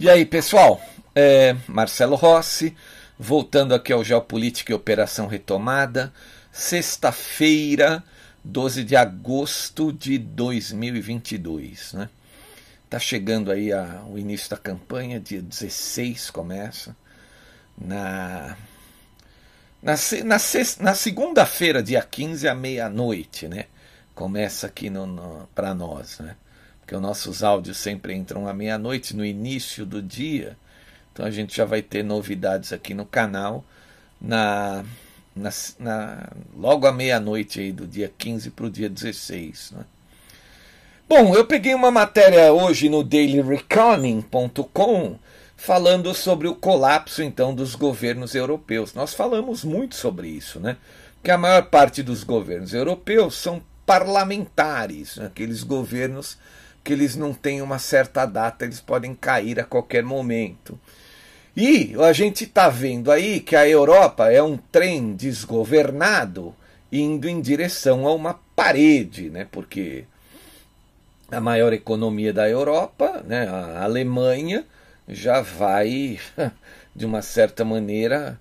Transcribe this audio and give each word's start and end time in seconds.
E 0.00 0.08
aí, 0.08 0.24
pessoal? 0.24 0.80
É 1.14 1.54
Marcelo 1.68 2.16
Rossi, 2.16 2.74
voltando 3.18 3.74
aqui 3.74 3.92
ao 3.92 4.02
Geopolítica 4.02 4.72
e 4.72 4.74
Operação 4.74 5.26
Retomada, 5.26 6.10
sexta-feira, 6.50 8.02
12 8.42 8.82
de 8.82 8.96
agosto 8.96 9.92
de 9.92 10.16
2022, 10.16 11.92
né? 11.92 12.08
Tá 12.88 12.98
chegando 12.98 13.52
aí 13.52 13.74
a, 13.74 14.02
o 14.08 14.16
início 14.16 14.48
da 14.48 14.56
campanha, 14.56 15.20
dia 15.20 15.42
16 15.42 16.30
começa. 16.30 16.96
Na 17.76 18.56
na, 19.82 19.92
na, 20.24 20.36
na 20.80 20.94
segunda-feira, 20.94 21.82
dia 21.82 22.00
15, 22.00 22.48
à 22.48 22.54
meia-noite, 22.54 23.48
né? 23.48 23.66
Começa 24.14 24.66
aqui 24.66 24.88
no, 24.88 25.04
no 25.04 25.46
para 25.54 25.74
nós, 25.74 26.20
né? 26.20 26.36
Porque 26.90 26.96
os 26.96 27.02
nossos 27.02 27.44
áudios 27.44 27.76
sempre 27.76 28.12
entram 28.12 28.48
à 28.48 28.52
meia-noite, 28.52 29.14
no 29.14 29.24
início 29.24 29.86
do 29.86 30.02
dia. 30.02 30.56
Então 31.12 31.24
a 31.24 31.30
gente 31.30 31.56
já 31.56 31.64
vai 31.64 31.82
ter 31.82 32.02
novidades 32.02 32.72
aqui 32.72 32.94
no 32.94 33.06
canal 33.06 33.64
na, 34.20 34.84
na, 35.36 35.50
na 35.78 36.28
logo 36.56 36.88
à 36.88 36.92
meia-noite 36.92 37.60
aí 37.60 37.70
do 37.70 37.86
dia 37.86 38.12
15 38.18 38.50
para 38.50 38.66
o 38.66 38.70
dia 38.70 38.90
16. 38.90 39.70
Né? 39.70 39.84
Bom, 41.08 41.32
eu 41.32 41.44
peguei 41.44 41.74
uma 41.74 41.92
matéria 41.92 42.52
hoje 42.52 42.88
no 42.88 43.04
dailyreconning.com 43.04 45.16
falando 45.56 46.12
sobre 46.12 46.48
o 46.48 46.56
colapso 46.56 47.22
então 47.22 47.54
dos 47.54 47.76
governos 47.76 48.34
europeus. 48.34 48.94
Nós 48.94 49.14
falamos 49.14 49.62
muito 49.62 49.94
sobre 49.94 50.26
isso, 50.26 50.58
né? 50.58 50.76
Que 51.22 51.30
a 51.30 51.38
maior 51.38 51.66
parte 51.66 52.02
dos 52.02 52.24
governos 52.24 52.74
europeus 52.74 53.36
são 53.36 53.62
parlamentares, 53.86 55.18
né? 55.18 55.26
aqueles 55.26 55.62
governos 55.62 56.36
que 56.82 56.92
eles 56.92 57.16
não 57.16 57.32
têm 57.32 57.62
uma 57.62 57.78
certa 57.78 58.24
data, 58.26 58.64
eles 58.64 58.80
podem 58.80 59.14
cair 59.14 59.60
a 59.60 59.64
qualquer 59.64 60.02
momento. 60.02 60.78
E 61.56 61.94
a 62.00 62.12
gente 62.12 62.44
está 62.44 62.68
vendo 62.68 63.10
aí 63.10 63.40
que 63.40 63.56
a 63.56 63.68
Europa 63.68 64.30
é 64.30 64.42
um 64.42 64.56
trem 64.56 65.14
desgovernado 65.14 66.54
indo 66.90 67.28
em 67.28 67.40
direção 67.40 68.06
a 68.06 68.14
uma 68.14 68.40
parede, 68.54 69.30
né? 69.30 69.46
porque 69.50 70.04
a 71.30 71.40
maior 71.40 71.72
economia 71.72 72.32
da 72.32 72.48
Europa, 72.48 73.22
né, 73.26 73.46
a 73.46 73.84
Alemanha, 73.84 74.64
já 75.08 75.40
vai, 75.40 76.18
de 76.94 77.06
uma 77.06 77.22
certa 77.22 77.64
maneira, 77.64 78.38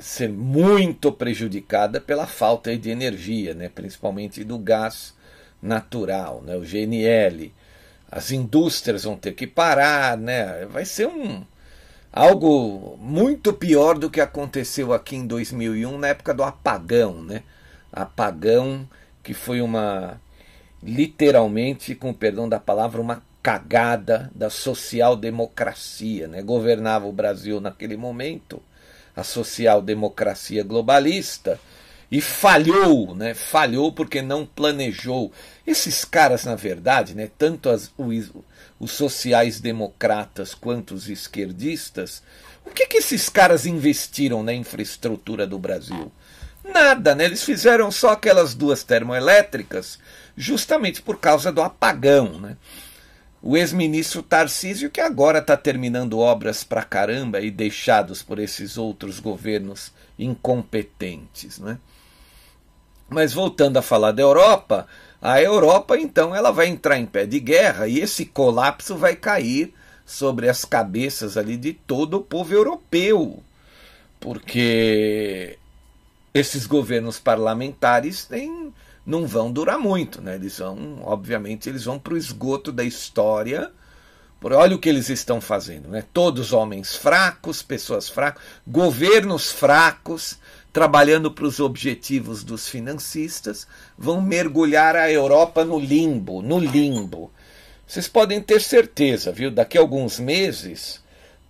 ser 0.00 0.28
muito 0.28 1.12
prejudicada 1.12 2.00
pela 2.00 2.26
falta 2.26 2.76
de 2.76 2.90
energia, 2.90 3.54
né, 3.54 3.68
principalmente 3.68 4.42
do 4.42 4.58
gás 4.58 5.14
natural, 5.62 6.42
né, 6.42 6.56
o 6.56 6.62
GNL 6.62 7.52
as 8.14 8.30
indústrias 8.30 9.02
vão 9.02 9.16
ter 9.16 9.32
que 9.32 9.44
parar, 9.44 10.16
né? 10.16 10.66
Vai 10.66 10.84
ser 10.84 11.08
um 11.08 11.44
algo 12.12 12.96
muito 13.00 13.52
pior 13.52 13.98
do 13.98 14.08
que 14.08 14.20
aconteceu 14.20 14.92
aqui 14.92 15.16
em 15.16 15.26
2001 15.26 15.98
na 15.98 16.06
época 16.06 16.32
do 16.32 16.44
apagão, 16.44 17.20
né? 17.20 17.42
Apagão 17.92 18.88
que 19.20 19.34
foi 19.34 19.60
uma 19.60 20.20
literalmente, 20.80 21.92
com 21.96 22.12
perdão 22.14 22.48
da 22.48 22.60
palavra, 22.60 23.00
uma 23.00 23.20
cagada 23.42 24.30
da 24.32 24.48
social-democracia, 24.48 26.28
né? 26.28 26.40
Governava 26.40 27.06
o 27.06 27.12
Brasil 27.12 27.60
naquele 27.60 27.96
momento 27.96 28.62
a 29.16 29.24
social-democracia 29.24 30.62
globalista 30.62 31.58
e 32.10 32.20
falhou, 32.20 33.14
né? 33.14 33.34
Falhou 33.34 33.92
porque 33.92 34.22
não 34.22 34.46
planejou. 34.46 35.32
Esses 35.66 36.04
caras, 36.04 36.44
na 36.44 36.54
verdade, 36.54 37.14
né, 37.14 37.30
tanto 37.38 37.68
as, 37.68 37.90
os, 37.96 38.30
os 38.78 38.92
sociais-democratas 38.92 40.54
quanto 40.54 40.94
os 40.94 41.08
esquerdistas, 41.08 42.22
o 42.64 42.70
que, 42.70 42.86
que 42.86 42.98
esses 42.98 43.28
caras 43.28 43.66
investiram 43.66 44.42
na 44.42 44.52
infraestrutura 44.52 45.46
do 45.46 45.58
Brasil? 45.58 46.10
Nada, 46.64 47.14
né? 47.14 47.24
Eles 47.24 47.44
fizeram 47.44 47.90
só 47.90 48.10
aquelas 48.10 48.54
duas 48.54 48.82
termoelétricas 48.82 49.98
justamente 50.36 51.02
por 51.02 51.18
causa 51.18 51.52
do 51.52 51.60
apagão, 51.60 52.40
né? 52.40 52.56
O 53.42 53.58
ex-ministro 53.58 54.22
Tarcísio, 54.22 54.90
que 54.90 55.02
agora 55.02 55.38
está 55.38 55.54
terminando 55.54 56.18
obras 56.18 56.64
pra 56.64 56.82
caramba 56.82 57.42
e 57.42 57.50
deixados 57.50 58.22
por 58.22 58.38
esses 58.38 58.78
outros 58.78 59.20
governos 59.20 59.92
incompetentes, 60.18 61.58
né? 61.58 61.78
Mas 63.14 63.32
voltando 63.32 63.76
a 63.76 63.82
falar 63.82 64.10
da 64.10 64.22
Europa, 64.22 64.88
a 65.22 65.40
Europa 65.40 65.96
então 65.96 66.34
ela 66.34 66.50
vai 66.50 66.66
entrar 66.66 66.98
em 66.98 67.06
pé 67.06 67.24
de 67.24 67.38
guerra 67.38 67.86
e 67.86 68.00
esse 68.00 68.26
colapso 68.26 68.96
vai 68.96 69.14
cair 69.14 69.72
sobre 70.04 70.48
as 70.48 70.64
cabeças 70.64 71.36
ali 71.36 71.56
de 71.56 71.72
todo 71.72 72.18
o 72.18 72.20
povo 72.20 72.52
europeu. 72.52 73.40
Porque 74.18 75.56
esses 76.34 76.66
governos 76.66 77.20
parlamentares 77.20 78.24
têm, 78.24 78.74
não 79.06 79.28
vão 79.28 79.52
durar 79.52 79.78
muito, 79.78 80.20
né? 80.20 80.34
Eles 80.34 80.58
vão, 80.58 81.00
obviamente, 81.04 81.68
eles 81.68 81.84
vão 81.84 82.00
para 82.00 82.14
o 82.14 82.18
esgoto 82.18 82.72
da 82.72 82.82
história. 82.82 83.70
Olha 84.42 84.74
o 84.74 84.78
que 84.78 84.88
eles 84.88 85.08
estão 85.08 85.40
fazendo, 85.40 85.88
né? 85.88 86.04
Todos 86.12 86.52
homens 86.52 86.96
fracos, 86.96 87.62
pessoas 87.62 88.08
fracas, 88.08 88.42
governos 88.66 89.52
fracos, 89.52 90.36
trabalhando 90.74 91.30
para 91.30 91.44
os 91.44 91.60
objetivos 91.60 92.42
dos 92.42 92.68
financistas, 92.68 93.64
vão 93.96 94.20
mergulhar 94.20 94.96
a 94.96 95.08
Europa 95.08 95.64
no 95.64 95.78
limbo, 95.78 96.42
no 96.42 96.58
limbo. 96.58 97.30
Vocês 97.86 98.08
podem 98.08 98.40
ter 98.40 98.60
certeza, 98.60 99.30
viu? 99.30 99.52
Daqui 99.52 99.78
a 99.78 99.80
alguns 99.80 100.18
meses, 100.18 101.00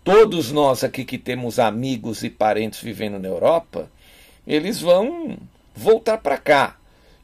todos 0.05 0.53
nós 0.53 0.85
aqui 0.85 1.07
que 1.07 1.17
temos 1.17 1.59
amigos 1.59 2.23
e 2.23 2.29
parentes 2.29 2.81
vivendo 2.81 3.19
na 3.19 3.27
Europa, 3.27 3.91
eles 4.47 4.79
vão 4.79 5.39
voltar 5.75 6.19
para 6.19 6.37
cá. 6.37 6.77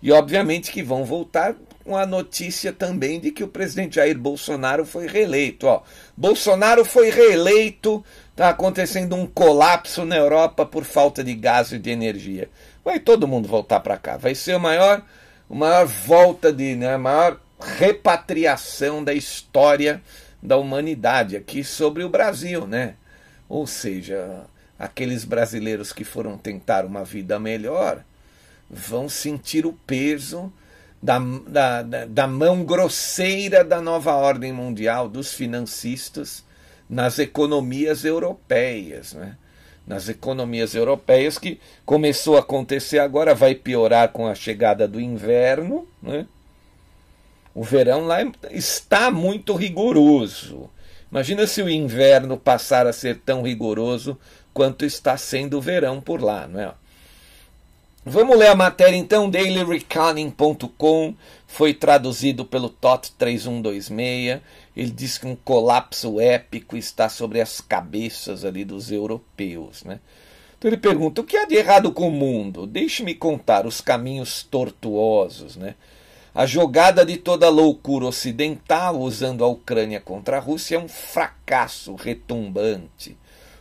E 0.02 0.10
obviamente 0.10 0.72
que 0.72 0.82
vão 0.82 1.04
voltar 1.04 1.54
com 1.84 1.98
a 1.98 2.06
notícia 2.06 2.72
também 2.72 3.20
de 3.20 3.30
que 3.30 3.44
o 3.44 3.48
presidente 3.48 3.96
Jair 3.96 4.18
Bolsonaro 4.18 4.86
foi 4.86 5.06
reeleito. 5.06 5.66
Ó, 5.66 5.82
Bolsonaro 6.16 6.82
foi 6.82 7.10
reeleito 7.10 8.02
Está 8.40 8.48
acontecendo 8.48 9.14
um 9.16 9.26
colapso 9.26 10.06
na 10.06 10.16
Europa 10.16 10.64
por 10.64 10.82
falta 10.82 11.22
de 11.22 11.34
gás 11.34 11.72
e 11.72 11.78
de 11.78 11.90
energia. 11.90 12.48
Vai 12.82 12.98
todo 12.98 13.28
mundo 13.28 13.46
voltar 13.46 13.80
para 13.80 13.98
cá. 13.98 14.16
Vai 14.16 14.34
ser 14.34 14.52
a 14.52 14.58
maior, 14.58 15.02
a 15.50 15.54
maior 15.54 15.84
volta 15.84 16.50
de, 16.50 16.74
né, 16.74 16.94
a 16.94 16.98
maior 16.98 17.38
repatriação 17.60 19.04
da 19.04 19.12
história 19.12 20.00
da 20.42 20.56
humanidade 20.56 21.36
aqui 21.36 21.62
sobre 21.62 22.02
o 22.02 22.08
Brasil, 22.08 22.66
né? 22.66 22.94
Ou 23.46 23.66
seja, 23.66 24.46
aqueles 24.78 25.22
brasileiros 25.22 25.92
que 25.92 26.02
foram 26.02 26.38
tentar 26.38 26.86
uma 26.86 27.04
vida 27.04 27.38
melhor 27.38 28.02
vão 28.70 29.06
sentir 29.06 29.66
o 29.66 29.74
peso 29.86 30.50
da, 31.02 31.18
da, 31.46 31.82
da, 32.06 32.26
mão 32.26 32.64
grosseira 32.64 33.62
da 33.62 33.82
nova 33.82 34.14
ordem 34.14 34.50
mundial, 34.50 35.10
dos 35.10 35.34
financistas, 35.34 36.42
nas 36.90 37.20
economias 37.20 38.04
europeias. 38.04 39.14
Né? 39.14 39.36
Nas 39.86 40.08
economias 40.08 40.74
europeias, 40.74 41.38
que 41.38 41.60
começou 41.86 42.36
a 42.36 42.40
acontecer 42.40 42.98
agora, 42.98 43.34
vai 43.34 43.54
piorar 43.54 44.08
com 44.08 44.26
a 44.26 44.34
chegada 44.34 44.88
do 44.88 45.00
inverno. 45.00 45.86
Né? 46.02 46.26
O 47.54 47.62
verão 47.62 48.06
lá 48.06 48.18
está 48.50 49.10
muito 49.10 49.54
rigoroso. 49.54 50.68
Imagina 51.10 51.46
se 51.46 51.62
o 51.62 51.70
inverno 51.70 52.36
passar 52.36 52.86
a 52.86 52.92
ser 52.92 53.18
tão 53.18 53.42
rigoroso 53.42 54.18
quanto 54.52 54.84
está 54.84 55.16
sendo 55.16 55.58
o 55.58 55.60
verão 55.60 56.00
por 56.00 56.20
lá, 56.20 56.46
não 56.46 56.60
é? 56.60 56.72
Vamos 58.04 58.38
ler 58.38 58.48
a 58.48 58.54
matéria 58.54 58.96
então, 58.96 59.28
dailyreconning.com, 59.28 61.14
foi 61.46 61.74
traduzido 61.74 62.46
pelo 62.46 62.70
TOT 62.70 63.12
3126. 63.18 64.40
Ele 64.80 64.90
diz 64.90 65.18
que 65.18 65.26
um 65.26 65.36
colapso 65.36 66.18
épico 66.18 66.74
está 66.74 67.10
sobre 67.10 67.38
as 67.38 67.60
cabeças 67.60 68.46
ali 68.46 68.64
dos 68.64 68.90
europeus, 68.90 69.84
né? 69.84 70.00
Então 70.56 70.70
ele 70.70 70.78
pergunta: 70.78 71.20
o 71.20 71.24
que 71.24 71.36
há 71.36 71.44
de 71.44 71.54
errado 71.54 71.92
com 71.92 72.08
o 72.08 72.10
mundo? 72.10 72.66
Deixe-me 72.66 73.14
contar 73.14 73.66
os 73.66 73.82
caminhos 73.82 74.42
tortuosos, 74.42 75.54
né? 75.54 75.74
A 76.34 76.46
jogada 76.46 77.04
de 77.04 77.18
toda 77.18 77.44
a 77.44 77.50
loucura 77.50 78.06
ocidental 78.06 78.98
usando 78.98 79.44
a 79.44 79.48
Ucrânia 79.48 80.00
contra 80.00 80.38
a 80.38 80.40
Rússia 80.40 80.76
é 80.76 80.78
um 80.78 80.88
fracasso 80.88 81.94
retumbante 81.94 83.18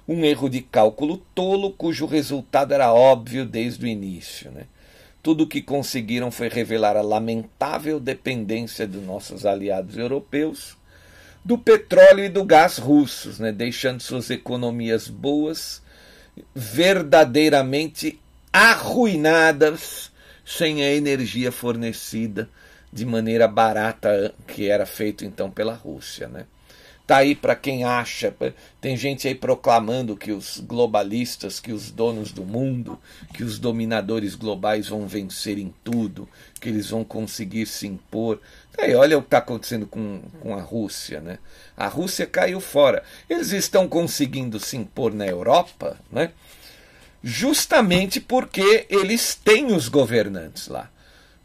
um 0.08 0.24
erro 0.24 0.50
de 0.50 0.62
cálculo 0.62 1.18
tolo 1.36 1.72
cujo 1.74 2.06
resultado 2.08 2.74
era 2.74 2.94
óbvio 2.94 3.46
desde 3.46 3.86
o 3.86 3.88
início. 3.88 4.50
Né? 4.50 4.64
Tudo 5.22 5.44
o 5.44 5.48
que 5.48 5.62
conseguiram 5.62 6.32
foi 6.32 6.48
revelar 6.48 6.98
a 6.98 7.02
lamentável 7.04 8.00
dependência 8.00 8.88
dos 8.88 9.04
nossos 9.04 9.46
aliados 9.46 9.98
europeus 9.98 10.79
do 11.44 11.58
petróleo 11.58 12.26
e 12.26 12.30
do 12.30 12.44
gás 12.44 12.78
russos, 12.78 13.40
né? 13.40 13.52
deixando 13.52 14.02
suas 14.02 14.30
economias 14.30 15.08
boas 15.08 15.82
verdadeiramente 16.54 18.20
arruinadas 18.52 20.12
sem 20.46 20.84
a 20.84 20.94
energia 20.94 21.52
fornecida 21.52 22.50
de 22.92 23.06
maneira 23.06 23.48
barata 23.48 24.34
que 24.48 24.70
era 24.70 24.86
feito 24.86 25.24
então 25.24 25.50
pela 25.52 25.74
Rússia. 25.74 26.28
Né? 26.28 26.46
Tá 27.10 27.18
aí 27.18 27.34
para 27.34 27.56
quem 27.56 27.84
acha. 27.84 28.32
Tem 28.80 28.96
gente 28.96 29.28
aí 29.28 29.34
proclamando 29.34 30.16
que 30.16 30.32
os 30.32 30.60
globalistas, 30.60 31.60
que 31.60 31.72
os 31.72 31.90
donos 31.90 32.32
do 32.32 32.44
mundo, 32.44 33.00
que 33.34 33.44
os 33.44 33.58
dominadores 33.58 34.36
globais 34.36 34.90
vão 34.90 35.08
vencer 35.08 35.58
em 35.58 35.74
tudo, 35.84 36.30
que 36.62 36.70
eles 36.70 36.92
vão 36.92 37.04
conseguir 37.04 37.66
se 37.66 37.88
impor. 37.88 38.40
Aí, 38.78 38.94
olha 38.94 39.18
o 39.18 39.22
que 39.22 39.26
está 39.26 39.40
acontecendo 39.40 39.88
com, 39.88 40.22
com 40.40 40.56
a 40.56 40.62
Rússia. 40.62 41.20
Né? 41.20 41.40
A 41.76 41.88
Rússia 41.88 42.28
caiu 42.28 42.62
fora. 42.62 43.02
Eles 43.28 43.54
estão 43.54 43.88
conseguindo 43.88 44.60
se 44.60 44.78
impor 44.78 45.12
na 45.12 45.26
Europa, 45.26 45.98
né? 46.12 46.30
justamente 47.24 48.22
porque 48.22 48.86
eles 48.88 49.34
têm 49.34 49.74
os 49.74 49.90
governantes 49.90 50.68
lá. 50.68 50.92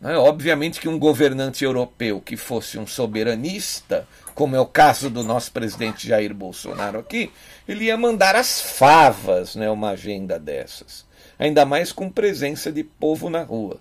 Né? 0.04 0.16
Obviamente 0.18 0.78
que 0.78 0.88
um 0.88 0.98
governante 0.98 1.64
europeu 1.64 2.20
que 2.20 2.36
fosse 2.36 2.78
um 2.78 2.86
soberanista 2.86 4.06
como 4.34 4.56
é 4.56 4.60
o 4.60 4.66
caso 4.66 5.08
do 5.08 5.22
nosso 5.22 5.52
presidente 5.52 6.08
Jair 6.08 6.34
Bolsonaro 6.34 6.98
aqui, 6.98 7.30
ele 7.68 7.84
ia 7.84 7.96
mandar 7.96 8.34
as 8.34 8.60
favas, 8.60 9.54
né, 9.54 9.70
uma 9.70 9.90
agenda 9.90 10.38
dessas. 10.38 11.06
Ainda 11.38 11.64
mais 11.64 11.92
com 11.92 12.10
presença 12.10 12.72
de 12.72 12.82
povo 12.82 13.30
na 13.30 13.42
rua. 13.42 13.80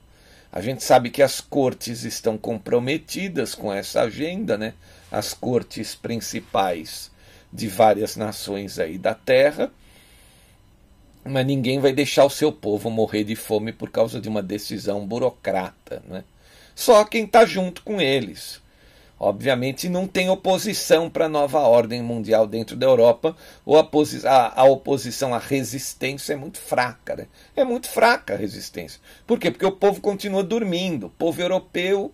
A 0.51 0.61
gente 0.61 0.83
sabe 0.83 1.09
que 1.09 1.23
as 1.23 1.41
cortes 1.41 2.03
estão 2.03 2.37
comprometidas 2.37 3.55
com 3.55 3.73
essa 3.73 4.01
agenda, 4.01 4.55
né? 4.55 4.75
As 5.11 5.33
cortes 5.33 5.95
principais 5.95 7.11
de 7.51 7.67
várias 7.67 8.15
nações 8.15 8.77
aí 8.77 8.99
da 8.99 9.15
Terra. 9.15 9.71
Mas 11.25 11.45
ninguém 11.45 11.79
vai 11.79 11.93
deixar 11.93 12.25
o 12.25 12.29
seu 12.29 12.51
povo 12.51 12.89
morrer 12.89 13.23
de 13.23 13.35
fome 13.35 13.71
por 13.71 13.89
causa 13.89 14.19
de 14.19 14.27
uma 14.27 14.43
decisão 14.43 15.07
burocrata, 15.07 16.03
né? 16.07 16.23
Só 16.75 17.05
quem 17.05 17.25
está 17.25 17.45
junto 17.45 17.83
com 17.83 18.01
eles. 18.01 18.61
Obviamente 19.19 19.87
não 19.87 20.05
tem 20.05 20.29
oposição 20.29 21.09
para 21.09 21.25
a 21.25 21.29
nova 21.29 21.59
ordem 21.59 22.01
mundial 22.01 22.45
dentro 22.45 22.75
da 22.75 22.85
Europa, 22.85 23.37
ou 23.65 23.77
a, 23.77 24.63
oposição 24.65 25.33
à 25.33 25.37
resistência 25.37 26.33
é 26.33 26.35
muito 26.35 26.59
fraca. 26.59 27.15
Né? 27.15 27.27
É 27.55 27.63
muito 27.63 27.87
fraca 27.87 28.33
a 28.33 28.37
resistência. 28.37 28.99
Por 29.25 29.39
quê? 29.39 29.49
Porque 29.49 29.65
o 29.65 29.71
povo 29.71 30.01
continua 30.01 30.43
dormindo. 30.43 31.05
O 31.05 31.11
povo 31.11 31.41
europeu 31.41 32.11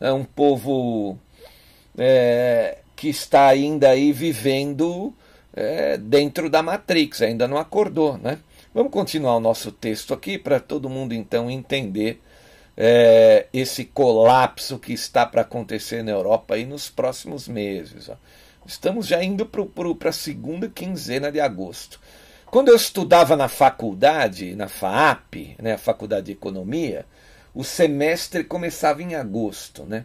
é 0.00 0.12
um 0.12 0.24
povo 0.24 1.18
é, 1.98 2.78
que 2.94 3.08
está 3.08 3.46
ainda 3.46 3.90
aí 3.90 4.12
vivendo 4.12 5.12
é, 5.56 5.96
dentro 5.96 6.50
da 6.50 6.62
Matrix, 6.62 7.22
ainda 7.22 7.48
não 7.48 7.56
acordou. 7.56 8.18
Né? 8.18 8.38
Vamos 8.74 8.92
continuar 8.92 9.36
o 9.36 9.40
nosso 9.40 9.72
texto 9.72 10.12
aqui 10.12 10.38
para 10.38 10.60
todo 10.60 10.90
mundo 10.90 11.14
então 11.14 11.50
entender 11.50 12.20
é, 12.76 13.46
esse 13.52 13.86
colapso 13.86 14.78
que 14.78 14.92
está 14.92 15.24
para 15.24 15.40
acontecer 15.40 16.04
na 16.04 16.12
Europa 16.12 16.54
aí 16.54 16.66
nos 16.66 16.90
próximos 16.90 17.48
meses. 17.48 18.10
Ó. 18.10 18.16
Estamos 18.66 19.06
já 19.06 19.24
indo 19.24 19.46
para 19.46 20.10
a 20.10 20.12
segunda 20.12 20.68
quinzena 20.68 21.32
de 21.32 21.40
agosto. 21.40 21.98
Quando 22.46 22.68
eu 22.68 22.76
estudava 22.76 23.34
na 23.34 23.48
faculdade, 23.48 24.54
na 24.54 24.68
FAAP, 24.68 25.56
né, 25.60 25.74
a 25.74 25.78
Faculdade 25.78 26.26
de 26.26 26.32
Economia, 26.32 27.04
o 27.54 27.64
semestre 27.64 28.44
começava 28.44 29.02
em 29.02 29.14
agosto, 29.14 29.84
né? 29.84 30.04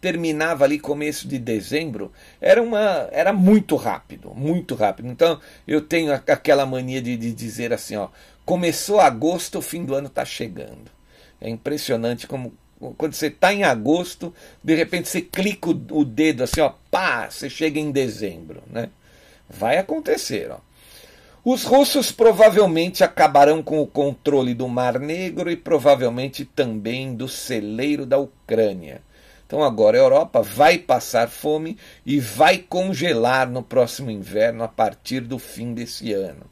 Terminava 0.00 0.64
ali 0.64 0.78
começo 0.78 1.28
de 1.28 1.38
dezembro, 1.38 2.10
era 2.40 2.62
uma 2.62 3.08
era 3.12 3.32
muito 3.32 3.76
rápido, 3.76 4.32
muito 4.34 4.74
rápido. 4.74 5.08
Então 5.08 5.40
eu 5.66 5.80
tenho 5.80 6.12
aquela 6.12 6.64
mania 6.64 7.02
de, 7.02 7.16
de 7.16 7.32
dizer 7.32 7.72
assim, 7.72 7.96
ó, 7.96 8.08
começou 8.44 9.00
agosto, 9.00 9.58
o 9.58 9.62
fim 9.62 9.84
do 9.84 9.94
ano 9.94 10.06
está 10.06 10.24
chegando. 10.24 10.90
É 11.40 11.48
impressionante 11.48 12.26
como 12.26 12.52
quando 12.96 13.12
você 13.12 13.26
está 13.26 13.52
em 13.52 13.62
agosto, 13.62 14.34
de 14.64 14.74
repente 14.74 15.08
você 15.08 15.20
clica 15.20 15.68
o, 15.68 16.04
dedo 16.04 16.42
assim, 16.42 16.62
ó, 16.62 16.72
pá, 16.90 17.28
você 17.28 17.50
chega 17.50 17.78
em 17.78 17.90
dezembro, 17.90 18.62
né? 18.66 18.88
Vai 19.48 19.76
acontecer, 19.76 20.50
ó. 20.50 20.58
Os 21.44 21.64
russos 21.64 22.12
provavelmente 22.12 23.02
acabarão 23.02 23.62
com 23.62 23.80
o 23.80 23.86
controle 23.86 24.54
do 24.54 24.68
Mar 24.68 24.98
Negro 24.98 25.50
e 25.50 25.56
provavelmente 25.56 26.44
também 26.44 27.14
do 27.14 27.28
celeiro 27.28 28.04
da 28.04 28.18
Ucrânia. 28.18 29.02
Então 29.50 29.64
agora 29.64 29.98
a 29.98 30.00
Europa 30.00 30.42
vai 30.42 30.78
passar 30.78 31.28
fome 31.28 31.76
e 32.06 32.20
vai 32.20 32.58
congelar 32.58 33.50
no 33.50 33.64
próximo 33.64 34.08
inverno 34.08 34.62
a 34.62 34.68
partir 34.68 35.22
do 35.22 35.40
fim 35.40 35.74
desse 35.74 36.12
ano. 36.12 36.46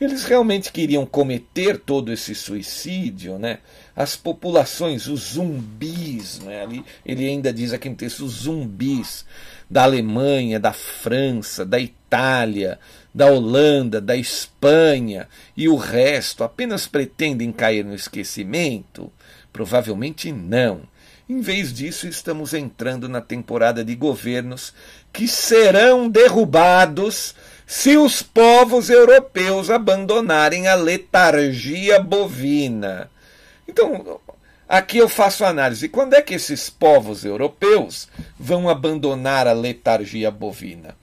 Eles 0.00 0.24
realmente 0.24 0.72
queriam 0.72 1.04
cometer 1.04 1.78
todo 1.78 2.10
esse 2.10 2.34
suicídio, 2.34 3.38
né? 3.38 3.58
As 3.94 4.16
populações, 4.16 5.08
os 5.08 5.34
zumbis, 5.34 6.38
né? 6.38 6.62
Ali, 6.62 6.82
ele 7.04 7.28
ainda 7.28 7.52
diz 7.52 7.74
aqui 7.74 7.90
no 7.90 7.96
texto, 7.96 8.24
os 8.24 8.44
zumbis 8.44 9.26
da 9.68 9.82
Alemanha, 9.82 10.58
da 10.58 10.72
França, 10.72 11.66
da 11.66 11.78
Itália, 11.78 12.78
da 13.14 13.26
Holanda, 13.26 14.00
da 14.00 14.16
Espanha 14.16 15.28
e 15.54 15.68
o 15.68 15.76
resto 15.76 16.42
apenas 16.42 16.86
pretendem 16.86 17.52
cair 17.52 17.84
no 17.84 17.94
esquecimento? 17.94 19.12
Provavelmente 19.52 20.32
não. 20.32 20.90
Em 21.28 21.40
vez 21.40 21.72
disso, 21.72 22.08
estamos 22.08 22.52
entrando 22.52 23.08
na 23.08 23.20
temporada 23.20 23.84
de 23.84 23.94
governos 23.94 24.74
que 25.12 25.28
serão 25.28 26.08
derrubados 26.08 27.34
se 27.66 27.96
os 27.96 28.22
povos 28.22 28.90
europeus 28.90 29.70
abandonarem 29.70 30.68
a 30.68 30.74
letargia 30.74 32.00
bovina. 32.00 33.10
Então, 33.66 34.20
aqui 34.68 34.98
eu 34.98 35.08
faço 35.08 35.44
análise. 35.44 35.88
Quando 35.88 36.14
é 36.14 36.20
que 36.20 36.34
esses 36.34 36.68
povos 36.68 37.24
europeus 37.24 38.08
vão 38.38 38.68
abandonar 38.68 39.46
a 39.46 39.52
letargia 39.52 40.30
bovina? 40.30 40.96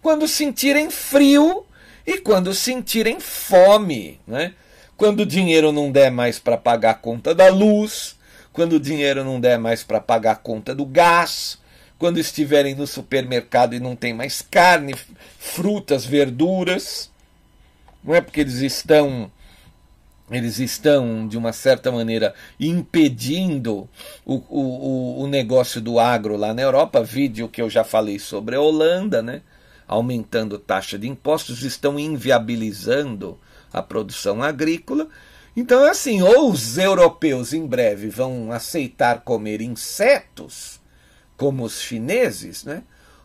Quando 0.00 0.26
sentirem 0.26 0.90
frio 0.90 1.66
e 2.06 2.18
quando 2.18 2.54
sentirem 2.54 3.20
fome. 3.20 4.20
Né? 4.26 4.54
Quando 4.96 5.20
o 5.20 5.26
dinheiro 5.26 5.72
não 5.72 5.90
der 5.90 6.10
mais 6.10 6.38
para 6.38 6.56
pagar 6.56 6.90
a 6.92 6.94
conta 6.94 7.34
da 7.34 7.48
luz, 7.48 8.16
quando 8.52 8.74
o 8.74 8.80
dinheiro 8.80 9.24
não 9.24 9.40
der 9.40 9.58
mais 9.58 9.82
para 9.82 10.00
pagar 10.00 10.32
a 10.32 10.36
conta 10.36 10.74
do 10.74 10.84
gás, 10.84 11.58
quando 11.98 12.18
estiverem 12.18 12.74
no 12.74 12.86
supermercado 12.86 13.74
e 13.74 13.80
não 13.80 13.94
tem 13.94 14.12
mais 14.12 14.42
carne, 14.42 14.94
frutas, 15.38 16.04
verduras. 16.04 17.10
Não 18.02 18.14
é 18.14 18.20
porque 18.20 18.40
eles 18.40 18.60
estão 18.60 19.30
eles 20.30 20.58
estão, 20.58 21.28
de 21.28 21.36
uma 21.36 21.52
certa 21.52 21.92
maneira, 21.92 22.34
impedindo 22.58 23.88
o, 24.24 24.36
o, 24.48 25.22
o 25.22 25.26
negócio 25.26 25.80
do 25.80 25.98
agro 25.98 26.36
lá 26.36 26.54
na 26.54 26.62
Europa. 26.62 27.04
Vídeo 27.04 27.48
que 27.48 27.60
eu 27.60 27.68
já 27.68 27.84
falei 27.84 28.18
sobre 28.18 28.56
a 28.56 28.60
Holanda, 28.60 29.20
né? 29.20 29.42
aumentando 29.86 30.58
taxa 30.58 30.98
de 30.98 31.06
impostos, 31.06 31.62
estão 31.62 31.98
inviabilizando 31.98 33.38
a 33.72 33.82
produção 33.82 34.42
agrícola. 34.42 35.08
Então, 35.56 35.84
é 35.84 35.90
assim, 35.90 36.22
ou 36.22 36.50
os 36.50 36.78
europeus 36.78 37.52
em 37.52 37.66
breve 37.66 38.08
vão 38.08 38.50
aceitar 38.52 39.20
comer 39.20 39.60
insetos, 39.60 40.80
como 41.36 41.64
os 41.64 41.80
chineses, 41.80 42.64
né? 42.64 42.82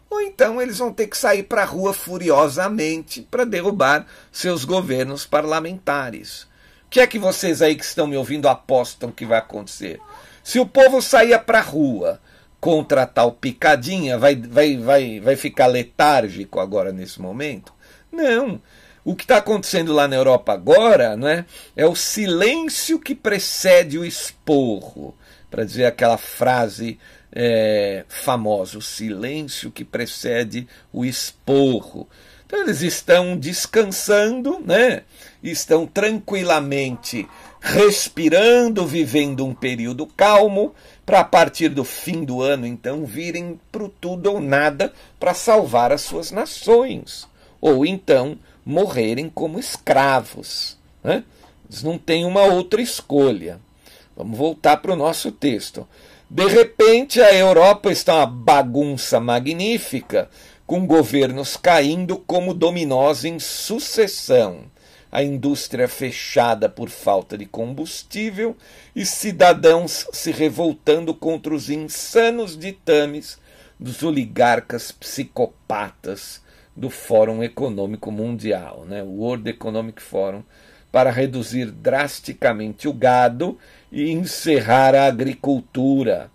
ou 0.10 0.22
então 0.22 0.62
eles 0.62 0.78
vão 0.78 0.92
ter 0.92 1.08
que 1.08 1.18
sair 1.18 1.44
para 1.44 1.64
a 1.64 1.66
rua 1.66 1.94
furiosamente 1.94 3.22
para 3.22 3.46
derrubar 3.46 4.06
seus 4.32 4.64
governos 4.64 5.26
parlamentares. 5.26 6.44
O 6.86 6.90
que 6.90 7.02
é 7.02 7.08
que 7.08 7.20
vocês 7.20 7.62
aí 7.62 7.76
que 7.76 7.84
estão 7.84 8.08
me 8.08 8.16
ouvindo 8.16 8.48
apostam 8.48 9.12
que 9.12 9.26
vai 9.26 9.38
acontecer? 9.38 10.00
Se 10.44 10.60
o 10.60 10.66
povo 10.66 11.02
sair 11.02 11.38
para 11.40 11.60
a 11.60 11.64
rua 11.64 12.22
contra 12.60 13.06
tal 13.06 13.34
picadinha, 13.34 14.18
vai, 14.18 14.36
vai, 14.36 14.78
vai, 14.78 15.20
vai 15.20 15.36
ficar 15.36 15.68
letárgico 15.68 16.60
agora 16.60 16.94
nesse 16.94 17.22
momento? 17.22 17.74
Não. 18.10 18.62
O 19.08 19.16
que 19.16 19.24
está 19.24 19.38
acontecendo 19.38 19.94
lá 19.94 20.06
na 20.06 20.18
Europa 20.18 20.52
agora 20.52 21.16
né, 21.16 21.46
é 21.78 21.86
o 21.86 21.96
silêncio 21.96 23.00
que 23.00 23.16
precede 23.16 23.98
o 23.98 24.04
esporro. 24.04 25.16
Para 25.50 25.64
dizer 25.64 25.86
aquela 25.86 26.18
frase 26.18 27.00
é, 27.32 28.04
famosa, 28.10 28.78
o 28.78 28.82
silêncio 28.82 29.72
que 29.72 29.86
precede 29.86 30.68
o 30.92 31.06
esporro. 31.06 32.06
Então 32.46 32.60
eles 32.60 32.82
estão 32.82 33.38
descansando, 33.38 34.60
né? 34.60 35.04
estão 35.42 35.88
tranquilamente 35.88 37.26
respirando, 37.62 38.86
vivendo 38.86 39.46
um 39.46 39.54
período 39.54 40.06
calmo, 40.06 40.76
para 41.06 41.22
a 41.22 41.24
partir 41.24 41.70
do 41.70 41.86
fim 41.86 42.26
do 42.26 42.42
ano, 42.42 42.68
então, 42.68 43.06
virem 43.06 43.58
para 43.72 43.88
tudo 44.02 44.34
ou 44.34 44.42
nada 44.42 44.92
para 45.18 45.34
salvar 45.34 45.94
as 45.94 46.02
suas 46.02 46.30
nações, 46.30 47.26
ou 47.60 47.86
então 47.86 48.38
morrerem 48.66 49.30
como 49.30 49.60
escravos. 49.60 50.78
Né? 51.04 51.24
Eles 51.70 51.84
não 51.84 51.98
têm 51.98 52.26
uma 52.26 52.44
outra 52.44 52.82
escolha. 52.82 53.60
Vamos 54.16 54.38
voltar 54.38 54.78
para 54.78 54.94
o 54.94 54.96
nosso 54.96 55.32
texto. 55.32 55.88
De 56.30 56.48
repente, 56.48 57.22
a 57.22 57.34
Europa 57.34 57.92
está 57.92 58.16
uma 58.16 58.26
bagunça 58.26 59.20
magnífica, 59.20 60.30
com 60.66 60.86
governos 60.86 61.56
caindo 61.56 62.18
como 62.18 62.54
dominós 62.54 63.24
em 63.24 63.40
sucessão 63.40 64.66
a 65.12 65.24
indústria 65.24 65.88
fechada 65.88 66.68
por 66.68 66.90
falta 66.90 67.38
de 67.38 67.46
combustível 67.46 68.56
e 68.96 69.06
cidadãos 69.06 70.06
se 70.12 70.32
revoltando 70.32 71.14
contra 71.14 71.54
os 71.54 71.70
insanos 71.70 72.58
ditames 72.58 73.40
dos 73.80 74.04
oligarcas 74.04 74.92
psicopatas 74.92 76.42
do 76.78 76.90
Fórum 76.90 77.44
Econômico 77.44 78.12
Mundial, 78.12 78.86
né, 78.88 79.04
o 79.04 79.08
World 79.08 79.50
Economic 79.50 80.02
Forum, 80.02 80.44
para 80.92 81.10
reduzir 81.10 81.72
drasticamente 81.72 82.88
o 82.88 82.94
gado 82.94 83.58
e 83.92 84.12
encerrar 84.12 84.96
a 84.96 85.08
agricultura 85.08 86.32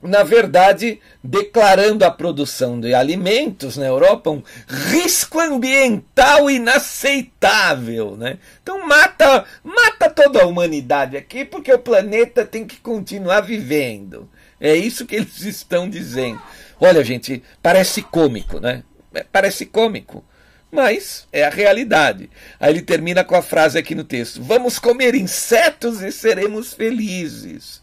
na 0.00 0.22
verdade, 0.22 1.00
declarando 1.22 2.04
a 2.04 2.10
produção 2.10 2.80
de 2.80 2.94
alimentos 2.94 3.76
na 3.76 3.86
Europa 3.86 4.30
um 4.30 4.42
risco 4.68 5.40
ambiental 5.40 6.48
inaceitável. 6.48 8.16
Né? 8.16 8.38
Então 8.62 8.86
mata, 8.86 9.44
mata 9.64 10.08
toda 10.08 10.42
a 10.42 10.46
humanidade 10.46 11.16
aqui, 11.16 11.44
porque 11.44 11.72
o 11.72 11.78
planeta 11.78 12.44
tem 12.44 12.64
que 12.64 12.76
continuar 12.76 13.40
vivendo. 13.40 14.28
É 14.60 14.74
isso 14.74 15.06
que 15.06 15.16
eles 15.16 15.40
estão 15.42 15.88
dizendo. 15.88 16.40
Olha, 16.80 17.02
gente, 17.02 17.42
parece 17.60 18.02
cômico, 18.02 18.60
né? 18.60 18.84
É, 19.18 19.26
parece 19.30 19.66
cômico. 19.66 20.24
Mas 20.70 21.26
é 21.32 21.44
a 21.44 21.50
realidade. 21.50 22.28
Aí 22.60 22.72
ele 22.72 22.82
termina 22.82 23.24
com 23.24 23.34
a 23.34 23.42
frase 23.42 23.78
aqui 23.78 23.94
no 23.94 24.04
texto: 24.04 24.42
Vamos 24.42 24.78
comer 24.78 25.14
insetos 25.14 26.02
e 26.02 26.12
seremos 26.12 26.74
felizes. 26.74 27.82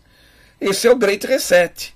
Esse 0.62 0.88
é 0.88 0.92
o 0.92 0.96
Great 0.96 1.25
Reset 1.25 1.96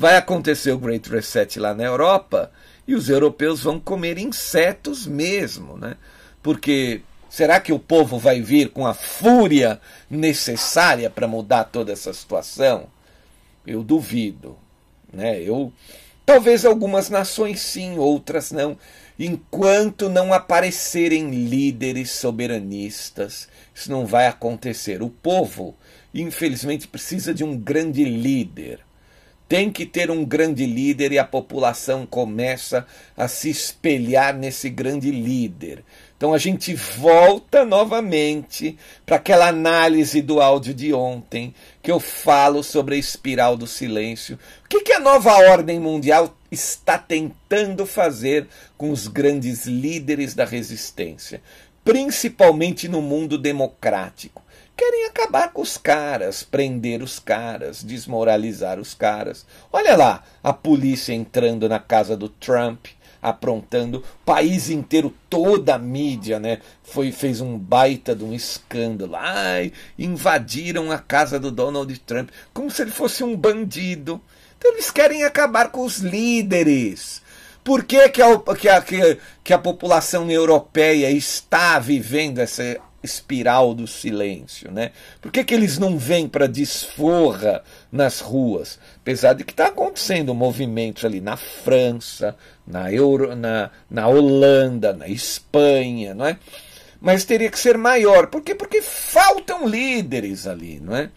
vai 0.00 0.16
acontecer 0.16 0.72
o 0.72 0.78
Great 0.78 1.10
Reset 1.10 1.60
lá 1.60 1.74
na 1.74 1.84
Europa 1.84 2.50
e 2.88 2.94
os 2.94 3.10
europeus 3.10 3.62
vão 3.62 3.78
comer 3.78 4.16
insetos 4.16 5.06
mesmo, 5.06 5.76
né? 5.76 5.94
Porque 6.42 7.02
será 7.28 7.60
que 7.60 7.70
o 7.70 7.78
povo 7.78 8.18
vai 8.18 8.40
vir 8.40 8.70
com 8.70 8.86
a 8.86 8.94
fúria 8.94 9.78
necessária 10.08 11.10
para 11.10 11.28
mudar 11.28 11.64
toda 11.64 11.92
essa 11.92 12.14
situação? 12.14 12.86
Eu 13.66 13.82
duvido, 13.82 14.56
né? 15.12 15.38
Eu 15.38 15.70
talvez 16.24 16.64
algumas 16.64 17.10
nações 17.10 17.60
sim, 17.60 17.98
outras 17.98 18.50
não. 18.50 18.76
Enquanto 19.18 20.08
não 20.08 20.32
aparecerem 20.32 21.30
líderes 21.30 22.10
soberanistas, 22.10 23.48
isso 23.74 23.90
não 23.90 24.06
vai 24.06 24.26
acontecer. 24.26 25.02
O 25.02 25.10
povo, 25.10 25.76
infelizmente, 26.14 26.88
precisa 26.88 27.34
de 27.34 27.44
um 27.44 27.56
grande 27.56 28.04
líder 28.04 28.80
tem 29.50 29.68
que 29.68 29.84
ter 29.84 30.12
um 30.12 30.24
grande 30.24 30.64
líder 30.64 31.10
e 31.10 31.18
a 31.18 31.24
população 31.24 32.06
começa 32.06 32.86
a 33.16 33.26
se 33.26 33.50
espelhar 33.50 34.32
nesse 34.32 34.70
grande 34.70 35.10
líder. 35.10 35.82
Então 36.20 36.34
a 36.34 36.38
gente 36.38 36.74
volta 36.74 37.64
novamente 37.64 38.76
para 39.06 39.16
aquela 39.16 39.48
análise 39.48 40.20
do 40.20 40.38
áudio 40.38 40.74
de 40.74 40.92
ontem, 40.92 41.54
que 41.82 41.90
eu 41.90 41.98
falo 41.98 42.62
sobre 42.62 42.94
a 42.94 42.98
espiral 42.98 43.56
do 43.56 43.66
silêncio. 43.66 44.38
O 44.62 44.68
que, 44.68 44.82
que 44.82 44.92
a 44.92 45.00
nova 45.00 45.32
ordem 45.50 45.80
mundial 45.80 46.36
está 46.50 46.98
tentando 46.98 47.86
fazer 47.86 48.46
com 48.76 48.90
os 48.90 49.08
grandes 49.08 49.64
líderes 49.64 50.34
da 50.34 50.44
resistência, 50.44 51.40
principalmente 51.82 52.86
no 52.86 53.00
mundo 53.00 53.38
democrático? 53.38 54.42
querem 54.76 55.04
acabar 55.04 55.52
com 55.52 55.60
os 55.60 55.76
caras, 55.76 56.42
prender 56.42 57.02
os 57.02 57.18
caras, 57.18 57.84
desmoralizar 57.84 58.80
os 58.80 58.94
caras. 58.94 59.44
Olha 59.70 59.94
lá, 59.94 60.24
a 60.42 60.54
polícia 60.54 61.12
entrando 61.12 61.68
na 61.68 61.78
casa 61.78 62.16
do 62.16 62.30
Trump, 62.30 62.86
aprontando, 63.22 64.02
país 64.24 64.70
inteiro, 64.70 65.14
toda 65.28 65.74
a 65.74 65.78
mídia, 65.78 66.38
né, 66.38 66.60
foi 66.82 67.12
fez 67.12 67.40
um 67.40 67.58
baita 67.58 68.14
de 68.14 68.24
um 68.24 68.32
escândalo. 68.32 69.16
Ai, 69.16 69.72
invadiram 69.98 70.90
a 70.90 70.98
casa 70.98 71.38
do 71.38 71.50
Donald 71.50 71.98
Trump, 72.00 72.30
como 72.52 72.70
se 72.70 72.82
ele 72.82 72.90
fosse 72.90 73.22
um 73.22 73.36
bandido. 73.36 74.20
Então 74.58 74.72
eles 74.72 74.90
querem 74.90 75.24
acabar 75.24 75.70
com 75.70 75.84
os 75.84 75.98
líderes. 75.98 77.22
Por 77.62 77.84
que, 77.84 78.08
que, 78.08 78.22
a, 78.22 78.38
que, 78.56 78.68
a, 78.68 79.16
que 79.44 79.52
a 79.52 79.58
população 79.58 80.30
europeia 80.30 81.10
está 81.10 81.78
vivendo 81.78 82.38
essa 82.38 82.78
espiral 83.02 83.74
do 83.74 83.86
silêncio, 83.86 84.70
né? 84.70 84.92
Por 85.20 85.32
que, 85.32 85.42
que 85.42 85.54
eles 85.54 85.78
não 85.78 85.98
vêm 85.98 86.28
para 86.28 86.46
desforra 86.46 87.62
nas 87.90 88.20
ruas? 88.20 88.78
Apesar 88.96 89.32
de 89.32 89.44
que 89.44 89.52
está 89.52 89.66
acontecendo 89.66 90.34
movimentos 90.34 91.04
ali 91.04 91.20
na 91.20 91.36
França, 91.36 92.36
na, 92.66 92.92
Euro, 92.92 93.34
na, 93.34 93.70
na 93.90 94.06
Holanda, 94.06 94.92
na 94.92 95.08
Espanha, 95.08 96.14
não 96.14 96.26
é? 96.26 96.38
Mas 97.00 97.24
teria 97.24 97.50
que 97.50 97.58
ser 97.58 97.78
maior. 97.78 98.26
Por 98.26 98.42
quê? 98.42 98.54
Porque 98.54 98.82
faltam 98.82 99.66
líderes 99.66 100.46
ali, 100.46 100.78
não 100.80 100.94
é? 100.94 101.10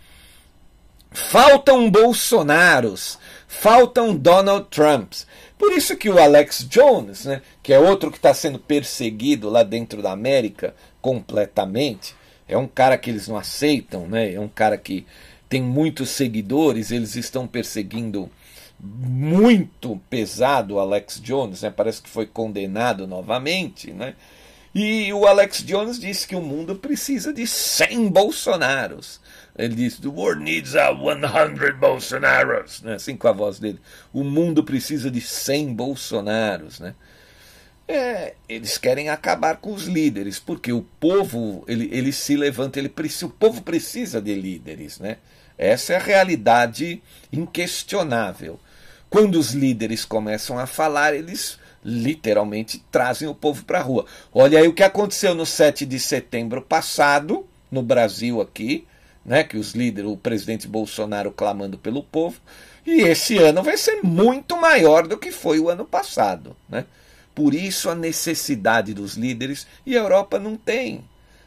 Faltam 1.12 1.92
Bolsonaros, 1.92 3.20
faltam 3.48 4.16
Donald 4.16 4.68
Trumps. 4.72 5.28
Por 5.64 5.72
isso 5.72 5.96
que 5.96 6.10
o 6.10 6.20
Alex 6.20 6.68
Jones, 6.70 7.24
né, 7.24 7.42
que 7.64 7.72
é 7.72 7.80
outro 7.80 8.12
que 8.12 8.18
está 8.18 8.34
sendo 8.34 8.60
perseguido 8.60 9.50
lá 9.50 9.64
dentro 9.64 10.02
da 10.02 10.12
América 10.12 10.76
completamente, 11.02 12.14
é 12.50 12.58
um 12.58 12.68
cara 12.68 12.98
que 12.98 13.10
eles 13.10 13.30
não 13.30 13.38
aceitam, 13.38 14.06
né? 14.06 14.34
É 14.34 14.40
um 14.42 14.50
cara 14.50 14.78
que 14.78 15.06
tem 15.48 15.62
muitos 15.62 16.10
seguidores, 16.10 16.92
eles 16.92 17.16
estão 17.16 17.48
perseguindo 17.48 18.30
muito 18.78 20.02
pesado 20.10 20.74
o 20.74 20.80
Alex 20.80 21.22
Jones, 21.22 21.62
né? 21.62 21.70
Parece 21.70 22.02
que 22.02 22.10
foi 22.10 22.26
condenado 22.26 23.08
novamente, 23.08 23.94
né? 23.94 24.16
E 24.76 25.14
o 25.14 25.26
Alex 25.26 25.64
Jones 25.64 25.98
disse 25.98 26.28
que 26.28 26.36
o 26.36 26.42
mundo 26.42 26.76
precisa 26.76 27.32
de 27.32 27.48
100 27.48 28.10
Bolsonaros. 28.10 29.22
Ele 29.56 29.76
disse: 29.76 30.02
The 30.02 30.08
world 30.08 30.44
needs 30.44 30.76
a 30.76 30.90
100 30.90 31.74
Bolsonaros. 31.80 32.82
Né? 32.82 32.96
Assim 32.96 33.16
com 33.16 33.28
a 33.28 33.32
voz 33.32 33.60
dele. 33.60 33.80
O 34.12 34.24
mundo 34.24 34.64
precisa 34.64 35.12
de 35.12 35.22
100 35.22 35.74
Bolsonaros. 35.74 36.80
Né? 36.80 36.96
É, 37.88 38.34
eles 38.50 38.78
querem 38.78 39.10
acabar 39.10 39.58
com 39.58 39.74
os 39.74 39.86
líderes, 39.86 40.40
porque 40.40 40.72
o 40.72 40.82
povo 41.00 41.64
ele, 41.68 41.90
ele 41.92 42.12
se 42.12 42.36
levanta, 42.36 42.80
ele 42.80 42.90
precisa, 42.90 43.28
o 43.28 43.30
povo 43.30 43.62
precisa 43.62 44.22
de 44.22 44.34
líderes. 44.34 45.00
Né? 45.00 45.18
Essa 45.58 45.94
é 45.94 45.96
a 45.98 46.00
realidade 46.00 47.02
inquestionável. 47.32 48.60
Quando 49.10 49.36
os 49.36 49.52
líderes 49.52 50.04
começam 50.04 50.58
a 50.58 50.66
falar, 50.66 51.14
eles 51.14 51.60
literalmente 51.86 52.84
trazem 52.90 53.28
o 53.28 53.36
povo 53.36 53.64
para 53.66 53.78
a 53.78 53.84
rua. 53.84 54.06
Olha 54.34 54.58
aí 54.58 54.68
o 54.68 54.74
que 54.74 54.82
aconteceu 54.82 55.36
no 55.36 55.46
7 55.46 55.86
de 55.86 56.00
setembro 56.00 56.62
passado, 56.62 57.46
no 57.70 57.84
Brasil 57.84 58.42
aqui 58.42 58.88
né, 59.26 59.44
que 59.44 59.58
os 59.58 59.74
líderes, 59.74 60.10
o 60.10 60.18
presidente 60.18 60.68
Bolsonaro 60.68 61.32
clamando 61.32 61.78
pelo 61.78 62.04
povo, 62.04 62.40
e 62.86 63.02
esse 63.02 63.38
ano 63.38 63.64
vai 63.64 63.78
ser 63.78 64.02
muito 64.04 64.60
maior 64.60 65.08
do 65.08 65.18
que 65.18 65.32
foi 65.32 65.60
o 65.60 65.70
ano 65.70 65.86
passado, 65.86 66.56
né? 66.68 66.86
Por 67.34 67.54
isso 67.54 67.90
a 67.90 67.96
necessidade 67.96 68.94
dos 68.94 69.16
líderes 69.16 69.66
e 69.86 69.98
a 69.98 70.02
Europa 70.02 70.38
não 70.38 70.56
tem. 70.56 71.04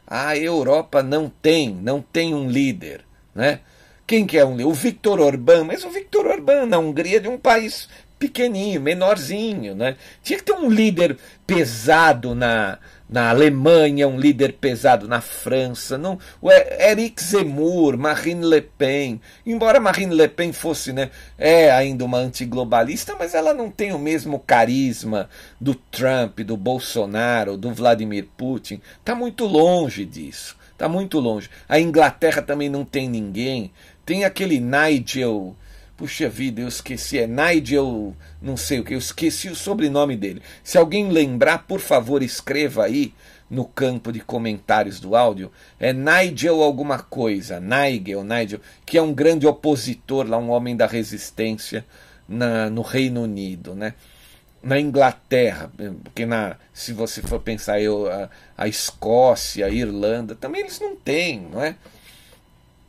A 0.07 0.37
Europa 0.37 1.03
não 1.03 1.29
tem, 1.29 1.75
não 1.75 2.01
tem 2.01 2.35
um 2.35 2.49
líder, 2.49 3.05
né? 3.35 3.61
Quem 4.07 4.27
que 4.27 4.39
é 4.39 4.45
um 4.45 4.57
líder? 4.57 4.69
O 4.69 4.73
Victor 4.73 5.21
Orbán, 5.21 5.65
mas 5.65 5.85
o 5.85 5.91
Victor 5.91 6.27
Orbán 6.27 6.67
na 6.67 6.79
Hungria 6.79 7.19
é 7.19 7.21
de 7.21 7.29
um 7.29 7.39
país 7.39 7.89
pequenininho, 8.19 8.81
menorzinho, 8.81 9.75
né? 9.75 9.97
Tinha 10.23 10.39
que 10.39 10.45
ter 10.45 10.53
um 10.53 10.71
líder 10.71 11.19
pesado 11.47 12.35
na, 12.35 12.79
na 13.09 13.31
Alemanha, 13.31 14.09
um 14.09 14.19
líder 14.19 14.55
pesado. 14.55 15.09
Na 15.09 15.21
França, 15.21 15.97
não, 15.97 16.19
o 16.41 16.51
Eric 16.51 17.23
Zemmour, 17.23 17.97
Marine 17.97 18.45
Le 18.45 18.61
Pen, 18.61 19.21
embora 19.45 19.81
Marine 19.81 20.15
Le 20.15 20.29
Pen 20.29 20.53
fosse, 20.53 20.93
né, 20.93 21.11
é 21.39 21.71
ainda 21.71 22.05
uma 22.05 22.19
antiglobalista, 22.19 23.15
mas 23.19 23.35
ela 23.35 23.55
não 23.55 23.71
tem 23.71 23.93
o 23.93 23.99
mesmo 23.99 24.39
carisma 24.41 25.29
do 25.61 25.75
Trump, 25.75 26.41
do 26.41 26.57
Bolsonaro, 26.57 27.57
do 27.57 27.73
Vladimir 27.73 28.27
Putin, 28.37 28.81
está 28.99 29.15
muito 29.15 29.45
longe 29.45 30.05
disso, 30.05 30.57
está 30.73 30.89
muito 30.89 31.21
longe. 31.21 31.49
A 31.69 31.79
Inglaterra 31.79 32.43
também 32.43 32.69
não 32.69 32.85
tem 32.85 33.09
ninguém, 33.09 33.71
tem 34.05 34.25
aquele 34.25 34.61
Nigel 34.61 35.57
Puxa 35.97 36.29
vida, 36.29 36.61
eu 36.61 36.69
esqueci. 36.69 37.19
É 37.19 37.27
Nigel, 37.27 38.15
não 38.41 38.57
sei 38.57 38.81
o 38.81 38.85
que, 38.85 38.95
eu 38.95 38.99
esqueci 38.99 39.49
o 39.49 39.57
sobrenome 39.57 40.17
dele. 40.17 40.43
Se 40.63 40.77
alguém 40.77 41.11
lembrar, 41.11 41.67
por 41.67 41.81
favor, 41.81 42.23
escreva 42.23 42.85
aí 42.85 43.15
no 43.49 43.65
campo 43.65 44.13
de 44.13 44.21
comentários 44.21 45.01
do 45.01 45.17
áudio. 45.17 45.51
É 45.81 45.93
Nigel 45.93 46.63
alguma 46.63 46.99
coisa, 46.99 47.61
Nigel, 47.61 48.23
Nigel, 48.25 48.61
que 48.85 48.99
é 48.99 49.03
um 49.03 49.15
grande 49.15 49.47
opositor 49.47 50.29
lá, 50.29 50.37
um 50.37 50.51
homem 50.51 50.77
da 50.77 50.87
resistência 50.87 51.85
na, 52.29 52.69
no 52.69 52.83
Reino 52.83 53.23
Unido, 53.23 53.75
né? 53.75 53.95
Na 54.63 54.81
Inglaterra, 54.81 55.71
porque 56.03 56.27
na, 56.27 56.57
se 56.75 56.93
você 56.93 57.23
for 57.23 57.41
pensar 57.41 57.81
eu, 57.81 58.11
a, 58.11 58.29
a 58.57 58.67
Escócia, 58.67 59.65
a 59.65 59.71
Irlanda, 59.71 60.35
também 60.35 60.63
eles 60.63 60.81
não 60.81 60.97
têm, 60.97 61.41
não 61.41 61.63
é? 61.63 61.77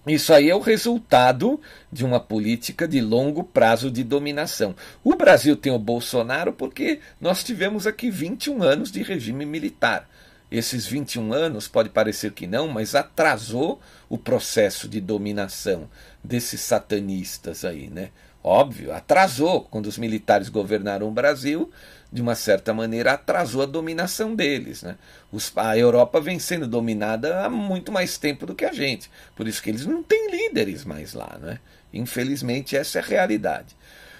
Isso 0.07 0.33
aí 0.33 0.49
é 0.49 0.55
o 0.55 0.59
resultado 0.59 1.59
de 1.91 2.05
uma 2.05 2.19
política 2.19 2.87
de 2.87 3.01
longo 3.01 3.43
prazo 3.43 3.91
de 3.91 4.03
dominação. 4.03 4.73
O 5.03 5.15
Brasil 5.15 5.55
tem 5.55 5.71
o 5.71 5.79
Bolsonaro 5.79 6.53
porque 6.53 6.99
nós 7.19 7.43
tivemos 7.43 7.85
aqui 7.85 8.09
21 8.09 8.63
anos 8.63 8.91
de 8.91 9.03
regime 9.03 9.45
militar. 9.45 10.07
Esses 10.49 10.85
21 10.85 11.33
anos, 11.33 11.67
pode 11.67 11.89
parecer 11.89 12.31
que 12.31 12.47
não, 12.47 12.69
mas 12.69 12.95
atrasou 12.95 13.81
o 14.07 14.17
processo 14.17 14.87
de 14.87 15.01
dominação 15.01 15.89
desses 16.23 16.61
satanistas 16.61 17.65
aí, 17.65 17.89
né? 17.89 18.11
Óbvio, 18.41 18.93
atrasou. 18.93 19.63
Quando 19.63 19.87
os 19.87 19.97
militares 19.97 20.47
governaram 20.47 21.09
o 21.09 21.11
Brasil, 21.11 21.69
de 22.11 22.21
uma 22.21 22.35
certa 22.35 22.73
maneira, 22.73 23.13
atrasou 23.13 23.61
a 23.61 23.65
dominação 23.65 24.35
deles. 24.35 24.83
Né? 24.83 24.95
Os, 25.31 25.51
a 25.55 25.77
Europa 25.77 26.21
vem 26.21 26.39
sendo 26.39 26.67
dominada 26.67 27.45
há 27.45 27.49
muito 27.49 27.91
mais 27.91 28.17
tempo 28.17 28.45
do 28.45 28.55
que 28.55 28.65
a 28.65 28.71
gente. 28.71 29.09
Por 29.35 29.47
isso 29.47 29.61
que 29.61 29.69
eles 29.69 29.85
não 29.85 30.01
têm 30.01 30.31
líderes 30.31 30.85
mais 30.85 31.13
lá. 31.13 31.37
Né? 31.39 31.59
Infelizmente, 31.93 32.77
essa 32.77 32.99
é 32.99 33.01
a 33.01 33.05
realidade. 33.05 33.75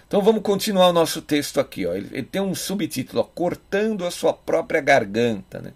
Então 0.07 0.21
vamos 0.21 0.41
continuar 0.41 0.89
o 0.89 0.93
nosso 0.93 1.21
texto 1.21 1.59
aqui. 1.59 1.85
Ó. 1.85 1.93
Ele, 1.93 2.09
ele 2.11 2.27
tem 2.27 2.41
um 2.41 2.55
subtítulo, 2.55 3.21
ó, 3.21 3.23
Cortando 3.23 4.05
a 4.05 4.11
sua 4.11 4.33
própria 4.33 4.81
garganta. 4.81 5.59
Né? 5.59 5.71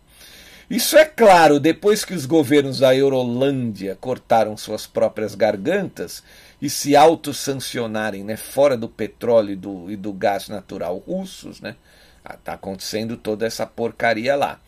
Isso 0.72 0.98
é 0.98 1.04
claro, 1.04 1.60
depois 1.60 2.06
que 2.06 2.14
os 2.14 2.26
governos 2.26 2.80
da 2.80 2.96
Eurolândia 2.96 3.98
cortaram 4.00 4.56
suas 4.56 4.88
próprias 4.88 5.36
gargantas 5.36 6.24
e 6.62 6.70
se 6.70 6.96
autossancionarem 6.96 8.24
né, 8.24 8.38
fora 8.38 8.78
do 8.78 8.88
petróleo 8.88 9.52
e 9.52 9.56
do, 9.58 9.92
e 9.92 9.98
do 9.98 10.14
gás 10.14 10.48
natural 10.48 10.98
russos, 11.00 11.60
né, 11.60 11.76
Está 12.24 12.54
acontecendo 12.54 13.18
toda 13.18 13.46
essa 13.46 13.66
porcaria 13.66 14.36
lá. 14.36 14.60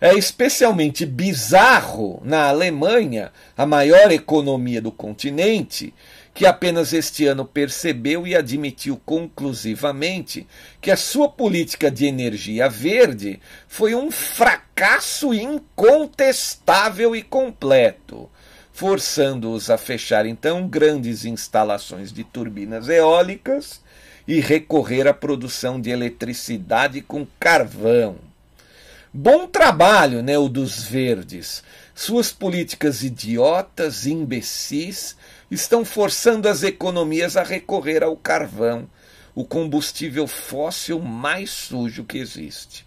É 0.00 0.14
especialmente 0.14 1.06
bizarro 1.06 2.20
na 2.24 2.48
Alemanha, 2.48 3.30
a 3.56 3.64
maior 3.64 4.10
economia 4.10 4.82
do 4.82 4.90
continente, 4.90 5.94
que 6.34 6.46
apenas 6.46 6.92
este 6.92 7.26
ano 7.26 7.44
percebeu 7.44 8.26
e 8.26 8.34
admitiu 8.34 9.00
conclusivamente 9.04 10.46
que 10.80 10.90
a 10.90 10.96
sua 10.96 11.28
política 11.28 11.90
de 11.90 12.06
energia 12.06 12.68
verde 12.68 13.38
foi 13.68 13.94
um 13.94 14.10
fracasso 14.10 15.32
incontestável 15.34 17.14
e 17.14 17.22
completo, 17.22 18.28
forçando-os 18.72 19.70
a 19.70 19.76
fechar 19.76 20.26
então 20.26 20.66
grandes 20.66 21.24
instalações 21.24 22.12
de 22.12 22.24
turbinas 22.24 22.88
eólicas 22.88 23.81
e 24.26 24.40
recorrer 24.40 25.06
à 25.06 25.14
produção 25.14 25.80
de 25.80 25.90
eletricidade 25.90 27.00
com 27.00 27.26
carvão. 27.38 28.16
Bom 29.12 29.46
trabalho, 29.46 30.22
né, 30.22 30.38
o 30.38 30.48
dos 30.48 30.82
verdes. 30.82 31.62
Suas 31.94 32.32
políticas 32.32 33.02
idiotas, 33.02 34.06
imbecis, 34.06 35.16
estão 35.50 35.84
forçando 35.84 36.48
as 36.48 36.62
economias 36.62 37.36
a 37.36 37.42
recorrer 37.42 38.02
ao 38.02 38.16
carvão, 38.16 38.88
o 39.34 39.44
combustível 39.44 40.26
fóssil 40.26 40.98
mais 40.98 41.50
sujo 41.50 42.04
que 42.04 42.18
existe. 42.18 42.86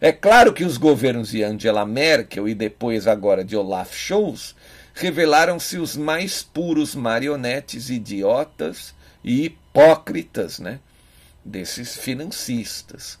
É 0.00 0.12
claro 0.12 0.52
que 0.52 0.64
os 0.64 0.76
governos 0.76 1.30
de 1.30 1.42
Angela 1.42 1.84
Merkel 1.84 2.48
e 2.48 2.54
depois 2.54 3.06
agora 3.06 3.44
de 3.44 3.56
Olaf 3.56 3.94
Scholz 3.94 4.54
revelaram-se 4.94 5.76
os 5.76 5.96
mais 5.96 6.42
puros 6.42 6.94
marionetes 6.94 7.90
idiotas 7.90 8.94
e 9.24 9.56
hipócritas 9.74 10.60
né, 10.60 10.78
desses 11.44 11.96
financistas. 11.96 13.18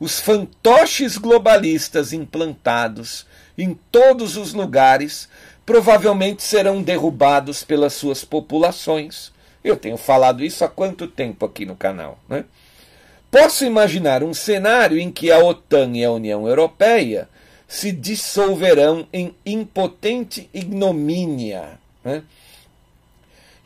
Os 0.00 0.18
fantoches 0.18 1.16
globalistas 1.16 2.12
implantados 2.12 3.24
em 3.56 3.78
todos 3.92 4.36
os 4.36 4.52
lugares 4.52 5.28
provavelmente 5.64 6.42
serão 6.42 6.82
derrubados 6.82 7.62
pelas 7.62 7.92
suas 7.92 8.24
populações. 8.24 9.32
Eu 9.62 9.76
tenho 9.76 9.96
falado 9.96 10.44
isso 10.44 10.64
há 10.64 10.68
quanto 10.68 11.06
tempo 11.06 11.46
aqui 11.46 11.64
no 11.64 11.76
canal. 11.76 12.18
Né? 12.28 12.44
Posso 13.30 13.64
imaginar 13.64 14.24
um 14.24 14.34
cenário 14.34 14.98
em 14.98 15.10
que 15.10 15.30
a 15.30 15.38
OTAN 15.38 15.92
e 15.94 16.04
a 16.04 16.10
União 16.10 16.48
Europeia 16.48 17.28
se 17.68 17.92
dissolverão 17.92 19.06
em 19.12 19.32
impotente 19.46 20.50
ignomínia. 20.52 21.78
Né? 22.04 22.24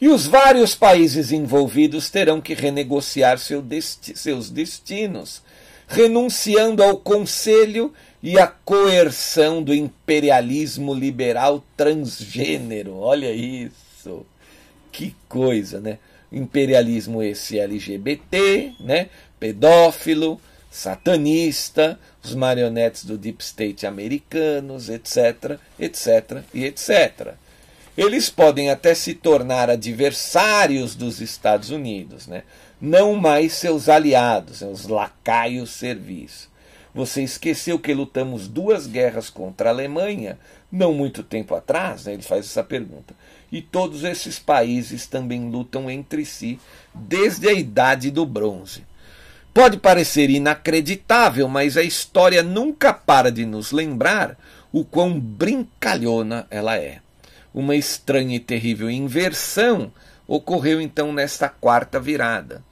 E 0.00 0.09
os 0.09 0.26
vários 0.26 0.74
países 0.74 1.32
envolvidos 1.32 2.11
terão 2.11 2.40
que 2.40 2.52
renegociar 2.52 3.38
seu 3.38 3.62
desti 3.62 4.16
seus 4.16 4.50
destinos, 4.50 5.42
renunciando 5.88 6.82
ao 6.82 6.98
conselho 6.98 7.94
e 8.22 8.38
à 8.38 8.46
coerção 8.46 9.62
do 9.62 9.74
imperialismo 9.74 10.92
liberal 10.92 11.64
transgênero. 11.76 12.96
Olha 12.98 13.32
isso. 13.32 14.26
Que 14.92 15.14
coisa, 15.28 15.80
né? 15.80 15.98
Imperialismo 16.30 17.22
esse 17.22 17.59
LGBT, 17.59 18.74
né? 18.80 19.09
Pedófilo, 19.40 20.40
satanista, 20.70 21.98
os 22.22 22.35
marionetes 22.35 23.04
do 23.04 23.16
deep 23.16 23.42
state 23.42 23.87
americanos, 23.87 24.90
etc, 24.90 25.59
etc 25.78 26.42
e 26.52 26.64
etc. 26.64 27.35
Eles 27.96 28.28
podem 28.28 28.70
até 28.70 28.94
se 28.94 29.14
tornar 29.14 29.70
adversários 29.70 30.94
dos 30.94 31.20
Estados 31.20 31.70
Unidos, 31.70 32.26
né? 32.26 32.42
não 32.80 33.14
mais 33.16 33.54
seus 33.54 33.88
aliados, 33.88 34.61
os 34.61 34.87
lacaios 34.87 35.70
servis. 35.70 36.48
Você 36.94 37.22
esqueceu 37.22 37.78
que 37.78 37.94
lutamos 37.94 38.48
duas 38.48 38.87
guerras 38.87 39.30
contra 39.30 39.68
a 39.68 39.72
Alemanha, 39.72 40.38
não 40.70 40.92
muito 40.92 41.22
tempo 41.22 41.54
atrás? 41.54 42.04
Né? 42.04 42.14
Ele 42.14 42.22
faz 42.22 42.46
essa 42.46 42.64
pergunta. 42.64 43.14
E 43.50 43.62
todos 43.62 44.04
esses 44.04 44.38
países 44.38 45.06
também 45.06 45.48
lutam 45.48 45.90
entre 45.90 46.24
si 46.24 46.59
desde 46.94 47.48
a 47.48 47.52
idade 47.52 48.11
do 48.11 48.26
bronze. 48.26 48.85
Pode 49.54 49.78
parecer 49.78 50.28
inacreditável, 50.28 51.48
mas 51.48 51.78
a 51.78 51.82
história 51.82 52.42
nunca 52.42 52.92
para 52.92 53.32
de 53.32 53.46
nos 53.46 53.72
lembrar 53.72 54.38
o 54.70 54.85
quão 54.85 55.18
brincalhona 55.18 56.46
ela 56.50 56.76
é. 56.76 57.06
Uma 57.57 57.75
estranha 57.75 58.37
e 58.37 58.38
terrível 58.38 58.90
inversão 58.90 59.90
ocorreu 60.29 60.79
então 60.79 61.11
nesta 61.11 61.49
quarta 61.49 61.99
virada. 61.99 62.62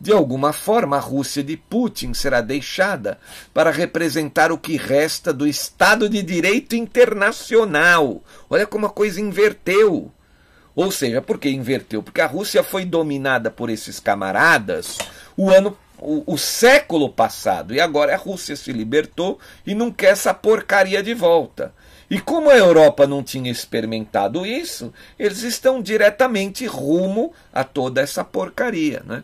De 0.00 0.12
alguma 0.12 0.52
forma, 0.52 0.96
a 0.96 1.00
Rússia 1.00 1.42
de 1.42 1.56
Putin 1.56 2.14
será 2.14 2.40
deixada 2.40 3.18
para 3.52 3.72
representar 3.72 4.52
o 4.52 4.56
que 4.56 4.76
resta 4.76 5.32
do 5.32 5.44
Estado 5.44 6.08
de 6.08 6.22
Direito 6.22 6.76
Internacional. 6.76 8.22
Olha 8.48 8.64
como 8.64 8.86
a 8.86 8.90
coisa 8.90 9.20
inverteu. 9.20 10.12
Ou 10.72 10.92
seja, 10.92 11.20
por 11.20 11.38
que 11.38 11.50
inverteu? 11.50 12.00
Porque 12.00 12.20
a 12.20 12.26
Rússia 12.26 12.62
foi 12.62 12.84
dominada 12.84 13.50
por 13.50 13.68
esses 13.68 13.98
camaradas 13.98 14.98
o 15.36 15.50
ano 15.50 15.76
o, 15.98 16.22
o, 16.32 16.38
século 16.38 17.08
passado 17.08 17.74
e 17.74 17.80
agora 17.80 18.14
a 18.14 18.16
Rússia 18.16 18.54
se 18.54 18.72
libertou 18.72 19.40
e 19.66 19.74
não 19.74 19.90
quer 19.90 20.12
essa 20.12 20.32
porcaria 20.32 21.02
de 21.02 21.12
volta. 21.12 21.74
E 22.10 22.18
como 22.18 22.48
a 22.48 22.56
Europa 22.56 23.06
não 23.06 23.22
tinha 23.22 23.50
experimentado 23.50 24.46
isso, 24.46 24.92
eles 25.18 25.42
estão 25.42 25.82
diretamente 25.82 26.64
rumo 26.66 27.32
a 27.52 27.62
toda 27.64 28.00
essa 28.00 28.24
porcaria. 28.24 29.02
Né? 29.04 29.22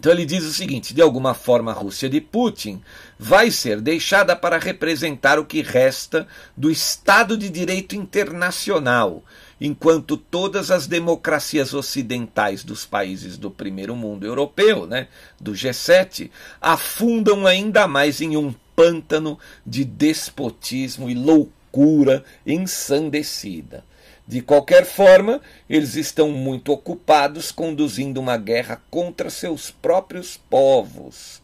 Então 0.00 0.12
ele 0.12 0.24
diz 0.24 0.44
o 0.44 0.52
seguinte: 0.52 0.94
de 0.94 1.02
alguma 1.02 1.34
forma, 1.34 1.70
a 1.70 1.74
Rússia 1.74 2.08
de 2.08 2.20
Putin 2.20 2.82
vai 3.18 3.50
ser 3.50 3.80
deixada 3.80 4.36
para 4.36 4.58
representar 4.58 5.38
o 5.38 5.44
que 5.44 5.62
resta 5.62 6.26
do 6.56 6.70
Estado 6.70 7.36
de 7.36 7.50
Direito 7.50 7.94
internacional, 7.94 9.22
enquanto 9.60 10.16
todas 10.16 10.70
as 10.70 10.86
democracias 10.86 11.74
ocidentais 11.74 12.64
dos 12.64 12.86
países 12.86 13.36
do 13.36 13.50
primeiro 13.50 13.94
mundo 13.94 14.26
europeu, 14.26 14.86
né, 14.86 15.08
do 15.38 15.52
G7, 15.52 16.30
afundam 16.60 17.46
ainda 17.46 17.86
mais 17.86 18.22
em 18.22 18.36
um 18.38 18.54
pântano 18.80 19.38
de 19.66 19.84
despotismo 19.84 21.10
e 21.10 21.14
loucura 21.14 22.24
ensandecida. 22.46 23.84
De 24.26 24.40
qualquer 24.40 24.86
forma, 24.86 25.42
eles 25.68 25.96
estão 25.96 26.30
muito 26.30 26.72
ocupados 26.72 27.52
conduzindo 27.52 28.18
uma 28.18 28.38
guerra 28.38 28.80
contra 28.90 29.28
seus 29.28 29.70
próprios 29.70 30.38
povos, 30.48 31.42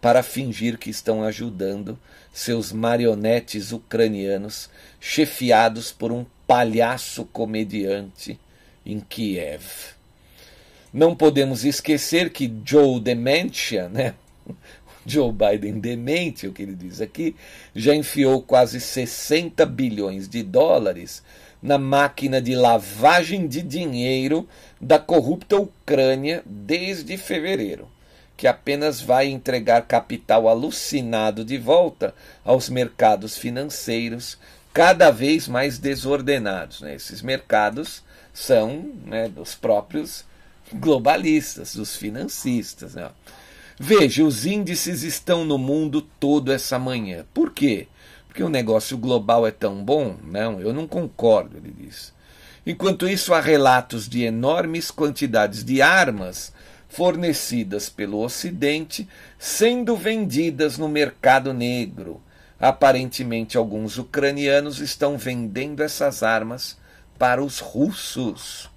para 0.00 0.22
fingir 0.22 0.78
que 0.78 0.88
estão 0.88 1.22
ajudando 1.22 1.98
seus 2.32 2.72
marionetes 2.72 3.72
ucranianos, 3.72 4.70
chefiados 4.98 5.92
por 5.92 6.10
um 6.10 6.24
palhaço 6.46 7.26
comediante 7.26 8.40
em 8.86 9.00
Kiev. 9.00 9.64
Não 10.90 11.14
podemos 11.14 11.62
esquecer 11.62 12.30
que 12.30 12.50
Joe 12.64 12.98
Dementia, 12.98 13.86
né? 13.90 14.14
Joe 15.06 15.32
Biden 15.32 15.80
demente, 15.80 16.46
o 16.46 16.52
que 16.52 16.62
ele 16.62 16.74
diz 16.74 17.00
aqui, 17.00 17.34
já 17.74 17.94
enfiou 17.94 18.42
quase 18.42 18.80
60 18.80 19.64
bilhões 19.66 20.28
de 20.28 20.42
dólares 20.42 21.22
na 21.62 21.78
máquina 21.78 22.40
de 22.40 22.54
lavagem 22.54 23.46
de 23.46 23.62
dinheiro 23.62 24.48
da 24.80 24.98
corrupta 24.98 25.56
Ucrânia 25.56 26.42
desde 26.46 27.16
fevereiro, 27.16 27.88
que 28.36 28.46
apenas 28.46 29.00
vai 29.00 29.26
entregar 29.26 29.82
capital 29.82 30.48
alucinado 30.48 31.44
de 31.44 31.58
volta 31.58 32.14
aos 32.44 32.68
mercados 32.68 33.36
financeiros 33.36 34.38
cada 34.72 35.10
vez 35.10 35.48
mais 35.48 35.78
desordenados. 35.78 36.80
Né? 36.80 36.94
Esses 36.94 37.20
mercados 37.20 38.02
são 38.32 38.92
né, 39.04 39.28
dos 39.28 39.54
próprios 39.54 40.24
globalistas, 40.72 41.74
dos 41.74 41.96
financistas. 41.96 42.94
Né? 42.94 43.10
Veja, 43.82 44.22
os 44.22 44.44
índices 44.44 45.02
estão 45.02 45.44
no 45.44 45.56
mundo 45.56 46.02
todo 46.02 46.52
essa 46.52 46.78
manhã. 46.78 47.24
Por 47.32 47.50
quê? 47.50 47.88
porque 48.30 48.44
o 48.44 48.48
negócio 48.48 48.96
global 48.96 49.44
é 49.44 49.50
tão 49.50 49.84
bom? 49.84 50.16
Não, 50.22 50.60
eu 50.60 50.72
não 50.72 50.86
concordo, 50.86 51.56
ele 51.56 51.74
diz. 51.76 52.14
Enquanto 52.64 53.08
isso, 53.08 53.34
há 53.34 53.40
relatos 53.40 54.08
de 54.08 54.22
enormes 54.22 54.88
quantidades 54.88 55.64
de 55.64 55.82
armas 55.82 56.52
fornecidas 56.88 57.88
pelo 57.88 58.22
Ocidente 58.22 59.08
sendo 59.36 59.96
vendidas 59.96 60.78
no 60.78 60.88
mercado 60.88 61.52
negro. 61.52 62.22
Aparentemente, 62.60 63.56
alguns 63.56 63.98
ucranianos 63.98 64.78
estão 64.78 65.18
vendendo 65.18 65.82
essas 65.82 66.22
armas 66.22 66.78
para 67.18 67.42
os 67.42 67.58
russos. 67.58 68.70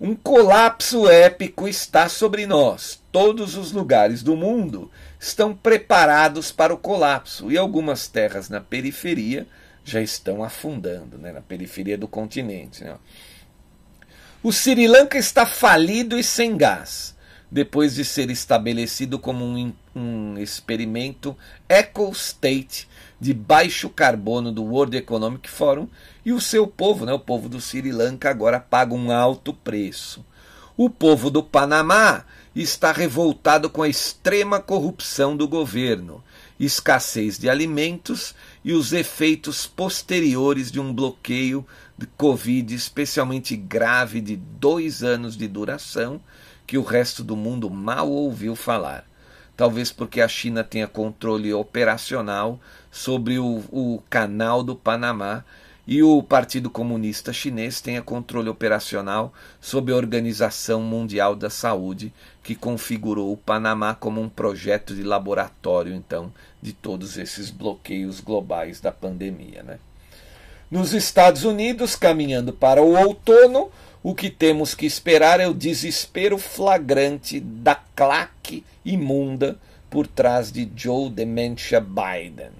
Um 0.00 0.14
colapso 0.14 1.10
épico 1.10 1.68
está 1.68 2.08
sobre 2.08 2.46
nós. 2.46 3.02
Todos 3.12 3.54
os 3.54 3.70
lugares 3.70 4.22
do 4.22 4.34
mundo 4.34 4.90
estão 5.18 5.54
preparados 5.54 6.50
para 6.50 6.72
o 6.72 6.78
colapso 6.78 7.52
e 7.52 7.58
algumas 7.58 8.08
terras 8.08 8.48
na 8.48 8.62
periferia 8.62 9.46
já 9.84 10.00
estão 10.00 10.42
afundando, 10.42 11.18
né, 11.18 11.32
na 11.32 11.42
periferia 11.42 11.98
do 11.98 12.08
continente. 12.08 12.82
Né. 12.82 12.96
O 14.42 14.50
Sri 14.50 14.88
Lanka 14.88 15.18
está 15.18 15.44
falido 15.44 16.18
e 16.18 16.24
sem 16.24 16.56
gás, 16.56 17.14
depois 17.50 17.94
de 17.94 18.04
ser 18.04 18.30
estabelecido 18.30 19.18
como 19.18 19.44
um, 19.44 19.70
um 19.94 20.38
experimento 20.38 21.36
eco-state 21.68 22.88
de 23.20 23.34
baixo 23.34 23.90
carbono 23.90 24.50
do 24.50 24.64
World 24.64 24.96
Economic 24.96 25.48
Forum, 25.50 25.86
e 26.24 26.32
o 26.32 26.40
seu 26.40 26.66
povo, 26.66 27.04
né, 27.04 27.12
o 27.12 27.18
povo 27.18 27.48
do 27.48 27.60
Sri 27.60 27.92
Lanka, 27.92 28.30
agora 28.30 28.58
paga 28.58 28.94
um 28.94 29.12
alto 29.12 29.52
preço. 29.52 30.24
O 30.76 30.88
povo 30.88 31.30
do 31.30 31.42
Panamá 31.42 32.24
está 32.56 32.90
revoltado 32.90 33.68
com 33.68 33.82
a 33.82 33.88
extrema 33.88 34.58
corrupção 34.60 35.36
do 35.36 35.46
governo, 35.46 36.24
escassez 36.58 37.38
de 37.38 37.48
alimentos 37.48 38.34
e 38.64 38.72
os 38.72 38.92
efeitos 38.92 39.66
posteriores 39.66 40.70
de 40.70 40.80
um 40.80 40.92
bloqueio 40.92 41.66
de 41.96 42.06
Covid 42.06 42.74
especialmente 42.74 43.56
grave 43.56 44.20
de 44.20 44.36
dois 44.36 45.02
anos 45.02 45.36
de 45.36 45.46
duração 45.46 46.20
que 46.66 46.78
o 46.78 46.82
resto 46.82 47.22
do 47.22 47.36
mundo 47.36 47.68
mal 47.68 48.10
ouviu 48.10 48.56
falar. 48.56 49.09
Talvez 49.60 49.92
porque 49.92 50.22
a 50.22 50.26
China 50.26 50.64
tenha 50.64 50.86
controle 50.88 51.52
operacional 51.52 52.58
sobre 52.90 53.38
o, 53.38 53.62
o 53.70 54.02
canal 54.08 54.62
do 54.62 54.74
Panamá 54.74 55.44
e 55.86 56.02
o 56.02 56.22
Partido 56.22 56.70
Comunista 56.70 57.30
Chinês 57.30 57.78
tenha 57.78 58.00
controle 58.00 58.48
operacional 58.48 59.34
sobre 59.60 59.92
a 59.92 59.96
Organização 59.98 60.80
Mundial 60.80 61.36
da 61.36 61.50
Saúde, 61.50 62.10
que 62.42 62.54
configurou 62.54 63.34
o 63.34 63.36
Panamá 63.36 63.94
como 63.94 64.18
um 64.18 64.30
projeto 64.30 64.94
de 64.94 65.02
laboratório, 65.02 65.94
então, 65.94 66.32
de 66.62 66.72
todos 66.72 67.18
esses 67.18 67.50
bloqueios 67.50 68.18
globais 68.18 68.80
da 68.80 68.90
pandemia. 68.90 69.62
Né? 69.62 69.78
Nos 70.70 70.94
Estados 70.94 71.44
Unidos, 71.44 71.94
caminhando 71.94 72.50
para 72.50 72.80
o 72.80 72.96
outono, 72.98 73.70
o 74.02 74.14
que 74.14 74.30
temos 74.30 74.74
que 74.74 74.86
esperar 74.86 75.40
é 75.40 75.48
o 75.48 75.54
desespero 75.54 76.38
flagrante 76.38 77.40
da 77.40 77.74
claque 77.74 78.64
imunda 78.84 79.58
por 79.88 80.06
trás 80.06 80.50
de 80.50 80.70
Joe 80.74 81.10
Dementia 81.10 81.80
Biden 81.80 82.52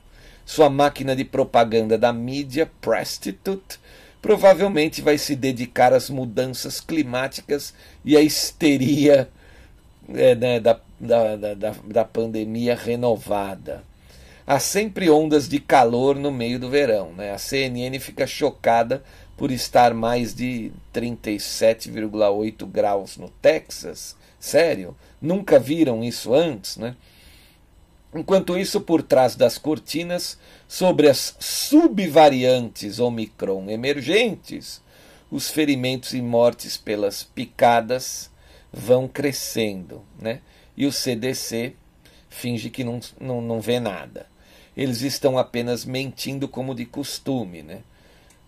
sua 0.50 0.68
máquina 0.68 1.14
de 1.14 1.24
propaganda 1.24 1.96
da 1.96 2.12
mídia, 2.12 2.68
Prostitute, 2.80 3.78
provavelmente 4.20 5.00
vai 5.00 5.16
se 5.16 5.36
dedicar 5.36 5.92
às 5.92 6.10
mudanças 6.10 6.80
climáticas 6.80 7.72
e 8.04 8.16
à 8.16 8.20
histeria 8.20 9.28
é, 10.12 10.34
né, 10.34 10.58
da, 10.58 10.80
da, 10.98 11.36
da, 11.36 11.74
da 11.84 12.04
pandemia 12.04 12.74
renovada. 12.74 13.84
Há 14.44 14.58
sempre 14.58 15.08
ondas 15.08 15.48
de 15.48 15.60
calor 15.60 16.16
no 16.16 16.32
meio 16.32 16.58
do 16.58 16.68
verão. 16.68 17.12
Né? 17.12 17.30
A 17.30 17.38
CNN 17.38 18.00
fica 18.00 18.26
chocada 18.26 19.04
por 19.40 19.50
estar 19.50 19.94
mais 19.94 20.34
de 20.34 20.70
37,8 20.92 22.66
graus 22.66 23.16
no 23.16 23.30
Texas. 23.30 24.14
Sério? 24.38 24.94
Nunca 25.18 25.58
viram 25.58 26.04
isso 26.04 26.34
antes, 26.34 26.76
né? 26.76 26.94
Enquanto 28.14 28.58
isso, 28.58 28.82
por 28.82 29.02
trás 29.02 29.34
das 29.34 29.56
cortinas, 29.56 30.36
sobre 30.68 31.08
as 31.08 31.34
subvariantes 31.40 32.98
Omicron 32.98 33.70
emergentes, 33.70 34.82
os 35.30 35.48
ferimentos 35.48 36.12
e 36.12 36.20
mortes 36.20 36.76
pelas 36.76 37.22
picadas 37.22 38.30
vão 38.70 39.08
crescendo, 39.08 40.04
né? 40.18 40.42
E 40.76 40.84
o 40.84 40.92
CDC 40.92 41.74
finge 42.28 42.68
que 42.68 42.84
não, 42.84 43.00
não, 43.18 43.40
não 43.40 43.58
vê 43.58 43.80
nada. 43.80 44.26
Eles 44.76 45.00
estão 45.00 45.38
apenas 45.38 45.86
mentindo 45.86 46.46
como 46.46 46.74
de 46.74 46.84
costume, 46.84 47.62
né? 47.62 47.80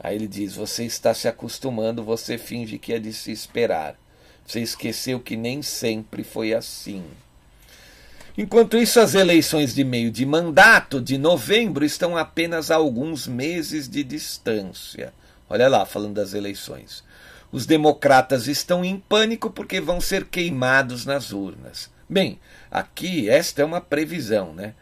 Aí 0.03 0.17
ele 0.17 0.27
diz: 0.27 0.55
Você 0.55 0.85
está 0.85 1.15
se 1.15 1.29
acostumando, 1.29 2.03
você 2.03 2.37
finge 2.37 2.79
que 2.79 2.93
é 2.93 2.99
de 2.99 3.13
se 3.13 3.31
esperar. 3.31 3.97
Você 4.45 4.61
esqueceu 4.61 5.21
que 5.21 5.37
nem 5.37 5.63
sempre 5.63 6.25
foi 6.25 6.53
assim. 6.53 7.05
Enquanto 8.37 8.79
isso, 8.79 8.99
as 8.99 9.15
eleições 9.15 9.75
de 9.75 9.85
meio 9.85 10.11
de 10.11 10.25
mandato 10.25 11.01
de 11.01 11.19
novembro 11.19 11.85
estão 11.85 12.17
apenas 12.17 12.71
a 12.71 12.77
alguns 12.77 13.27
meses 13.27 13.89
de 13.89 14.03
distância. 14.03 15.13
Olha 15.49 15.69
lá, 15.69 15.85
falando 15.85 16.15
das 16.15 16.33
eleições. 16.33 17.05
Os 17.53 17.67
democratas 17.67 18.49
estão 18.49 18.83
em 18.83 18.99
pânico 18.99 19.51
porque 19.51 19.81
vão 19.81 20.01
ser 20.01 20.25
queimados 20.25 21.05
nas 21.05 21.31
urnas. 21.31 21.91
Bem, 22.09 22.41
aqui 22.71 23.29
esta 23.29 23.61
é 23.61 23.65
uma 23.65 23.81
previsão, 23.81 24.55
né? 24.55 24.75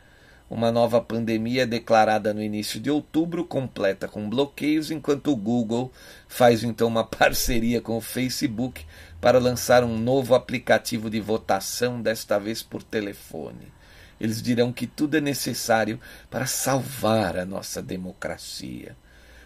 Uma 0.51 0.73
nova 0.73 1.01
pandemia 1.01 1.65
declarada 1.65 2.35
no 2.35 2.43
início 2.43 2.81
de 2.81 2.91
outubro, 2.91 3.45
completa 3.45 4.09
com 4.09 4.29
bloqueios, 4.29 4.91
enquanto 4.91 5.31
o 5.31 5.37
Google 5.37 5.93
faz 6.27 6.65
então 6.65 6.89
uma 6.89 7.05
parceria 7.07 7.81
com 7.81 7.97
o 7.97 8.01
Facebook 8.01 8.85
para 9.21 9.39
lançar 9.39 9.85
um 9.85 9.97
novo 9.97 10.35
aplicativo 10.35 11.09
de 11.09 11.21
votação, 11.21 12.03
desta 12.03 12.37
vez 12.41 12.65
por 12.65 12.83
telefone. 12.83 13.73
Eles 14.21 14.43
dirão 14.43 14.73
que 14.73 14.89
tudo 14.89 15.17
é 15.17 15.21
necessário 15.21 16.01
para 16.29 16.47
salvar 16.47 17.39
a 17.39 17.47
nossa 17.47 17.81
democracia. 17.81 18.97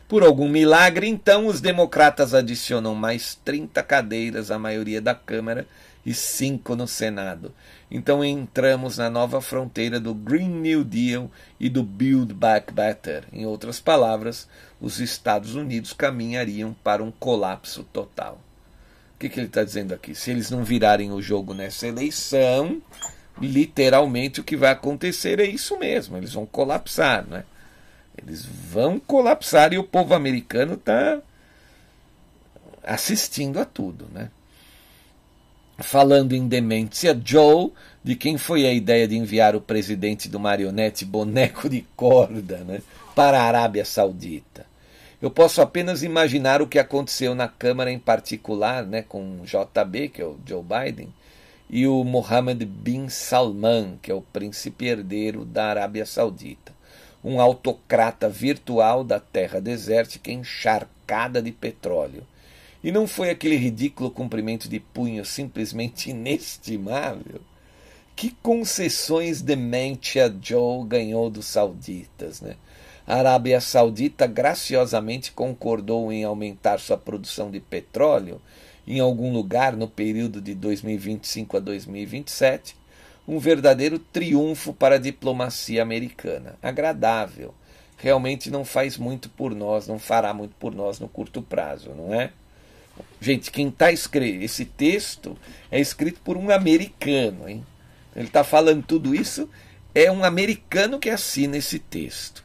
Por 0.08 0.22
algum 0.22 0.48
milagre, 0.48 1.06
então, 1.06 1.46
os 1.46 1.60
democratas 1.60 2.32
adicionam 2.32 2.94
mais 2.94 3.38
30 3.44 3.82
cadeiras 3.82 4.50
à 4.50 4.58
maioria 4.58 5.02
da 5.02 5.14
Câmara 5.14 5.66
e 6.04 6.12
cinco 6.12 6.76
no 6.76 6.86
Senado. 6.86 7.54
Então 7.90 8.24
entramos 8.24 8.98
na 8.98 9.08
nova 9.08 9.40
fronteira 9.40 9.98
do 9.98 10.14
Green 10.14 10.48
New 10.48 10.84
Deal 10.84 11.30
e 11.58 11.68
do 11.68 11.82
Build 11.82 12.34
Back 12.34 12.72
Better. 12.72 13.24
Em 13.32 13.46
outras 13.46 13.80
palavras, 13.80 14.48
os 14.80 15.00
Estados 15.00 15.54
Unidos 15.54 15.92
caminhariam 15.92 16.74
para 16.84 17.02
um 17.02 17.10
colapso 17.10 17.84
total. 17.84 18.40
O 19.14 19.18
que, 19.18 19.28
que 19.28 19.38
ele 19.38 19.46
está 19.46 19.64
dizendo 19.64 19.94
aqui? 19.94 20.14
Se 20.14 20.30
eles 20.30 20.50
não 20.50 20.64
virarem 20.64 21.12
o 21.12 21.22
jogo 21.22 21.54
nessa 21.54 21.86
eleição, 21.86 22.82
literalmente 23.40 24.40
o 24.40 24.44
que 24.44 24.56
vai 24.56 24.72
acontecer 24.72 25.38
é 25.40 25.46
isso 25.46 25.78
mesmo. 25.78 26.16
Eles 26.16 26.32
vão 26.32 26.44
colapsar, 26.44 27.26
né? 27.26 27.44
Eles 28.16 28.44
vão 28.44 28.98
colapsar 28.98 29.72
e 29.72 29.78
o 29.78 29.84
povo 29.84 30.14
americano 30.14 30.74
está 30.74 31.20
assistindo 32.82 33.58
a 33.58 33.64
tudo, 33.64 34.08
né? 34.12 34.30
Falando 35.78 36.34
em 36.34 36.46
demência, 36.46 37.20
Joe, 37.24 37.72
de 38.02 38.14
quem 38.14 38.38
foi 38.38 38.64
a 38.64 38.72
ideia 38.72 39.08
de 39.08 39.16
enviar 39.16 39.56
o 39.56 39.60
presidente 39.60 40.28
do 40.28 40.38
marionete 40.38 41.04
boneco 41.04 41.68
de 41.68 41.84
corda, 41.96 42.58
né, 42.58 42.80
para 43.14 43.40
a 43.40 43.44
Arábia 43.44 43.84
Saudita? 43.84 44.66
Eu 45.20 45.30
posso 45.30 45.60
apenas 45.60 46.04
imaginar 46.04 46.62
o 46.62 46.66
que 46.66 46.78
aconteceu 46.78 47.34
na 47.34 47.48
Câmara 47.48 47.90
em 47.90 47.98
particular, 47.98 48.84
né, 48.84 49.02
com 49.02 49.40
o 49.40 49.44
JB, 49.44 50.10
que 50.10 50.22
é 50.22 50.24
o 50.24 50.38
Joe 50.46 50.62
Biden, 50.62 51.08
e 51.68 51.88
o 51.88 52.04
Mohammed 52.04 52.64
bin 52.64 53.08
Salman, 53.08 53.98
que 54.00 54.12
é 54.12 54.14
o 54.14 54.22
príncipe 54.22 54.86
herdeiro 54.86 55.44
da 55.44 55.66
Arábia 55.66 56.06
Saudita, 56.06 56.72
um 57.24 57.40
autocrata 57.40 58.28
virtual 58.28 59.02
da 59.02 59.18
terra 59.18 59.60
desértica 59.60 60.30
encharcada 60.30 61.42
de 61.42 61.50
petróleo. 61.50 62.24
E 62.84 62.92
não 62.92 63.06
foi 63.06 63.30
aquele 63.30 63.56
ridículo 63.56 64.10
cumprimento 64.10 64.68
de 64.68 64.78
punho 64.78 65.24
simplesmente 65.24 66.10
inestimável? 66.12 67.40
Que 68.14 68.30
concessões 68.42 69.40
Dementia 69.40 70.32
Joe 70.42 70.86
ganhou 70.86 71.30
dos 71.30 71.46
sauditas, 71.46 72.42
né? 72.42 72.56
A 73.06 73.16
Arábia 73.16 73.58
Saudita 73.58 74.26
graciosamente 74.26 75.32
concordou 75.32 76.12
em 76.12 76.24
aumentar 76.24 76.78
sua 76.78 76.98
produção 76.98 77.50
de 77.50 77.58
petróleo 77.58 78.40
em 78.86 79.00
algum 79.00 79.32
lugar 79.32 79.74
no 79.74 79.88
período 79.88 80.40
de 80.42 80.54
2025 80.54 81.56
a 81.56 81.60
2027, 81.60 82.76
um 83.26 83.38
verdadeiro 83.38 83.98
triunfo 83.98 84.74
para 84.74 84.96
a 84.96 84.98
diplomacia 84.98 85.82
americana. 85.82 86.56
Agradável. 86.62 87.54
Realmente 87.96 88.50
não 88.50 88.62
faz 88.62 88.98
muito 88.98 89.30
por 89.30 89.54
nós, 89.54 89.88
não 89.88 89.98
fará 89.98 90.34
muito 90.34 90.54
por 90.56 90.74
nós 90.74 91.00
no 91.00 91.08
curto 91.08 91.40
prazo, 91.40 91.90
não 91.90 92.12
é? 92.12 92.30
Gente, 93.20 93.50
quem 93.50 93.68
está 93.68 93.90
escrevendo 93.90 94.42
esse 94.42 94.64
texto 94.64 95.36
é 95.70 95.80
escrito 95.80 96.20
por 96.22 96.36
um 96.36 96.50
americano, 96.50 97.48
hein? 97.48 97.64
Ele 98.14 98.26
está 98.26 98.44
falando 98.44 98.84
tudo 98.84 99.14
isso, 99.14 99.48
é 99.94 100.10
um 100.10 100.24
americano 100.24 100.98
que 100.98 101.10
assina 101.10 101.56
esse 101.56 101.78
texto. 101.78 102.44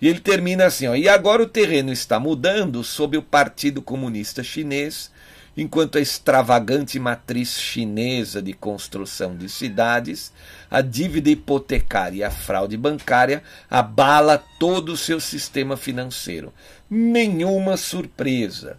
E 0.00 0.08
ele 0.08 0.20
termina 0.20 0.66
assim: 0.66 0.86
ó, 0.86 0.94
e 0.94 1.08
agora 1.08 1.42
o 1.42 1.48
terreno 1.48 1.92
está 1.92 2.18
mudando 2.18 2.82
sob 2.82 3.16
o 3.16 3.22
Partido 3.22 3.80
Comunista 3.80 4.42
Chinês, 4.42 5.10
enquanto 5.56 5.98
a 5.98 6.00
extravagante 6.00 6.98
matriz 6.98 7.58
chinesa 7.58 8.42
de 8.42 8.52
construção 8.52 9.36
de 9.36 9.48
cidades, 9.48 10.32
a 10.70 10.80
dívida 10.80 11.30
hipotecária 11.30 12.18
e 12.18 12.24
a 12.24 12.30
fraude 12.30 12.76
bancária 12.76 13.42
abala 13.70 14.42
todo 14.58 14.92
o 14.92 14.96
seu 14.96 15.20
sistema 15.20 15.76
financeiro. 15.76 16.52
Nenhuma 16.90 17.76
surpresa. 17.76 18.78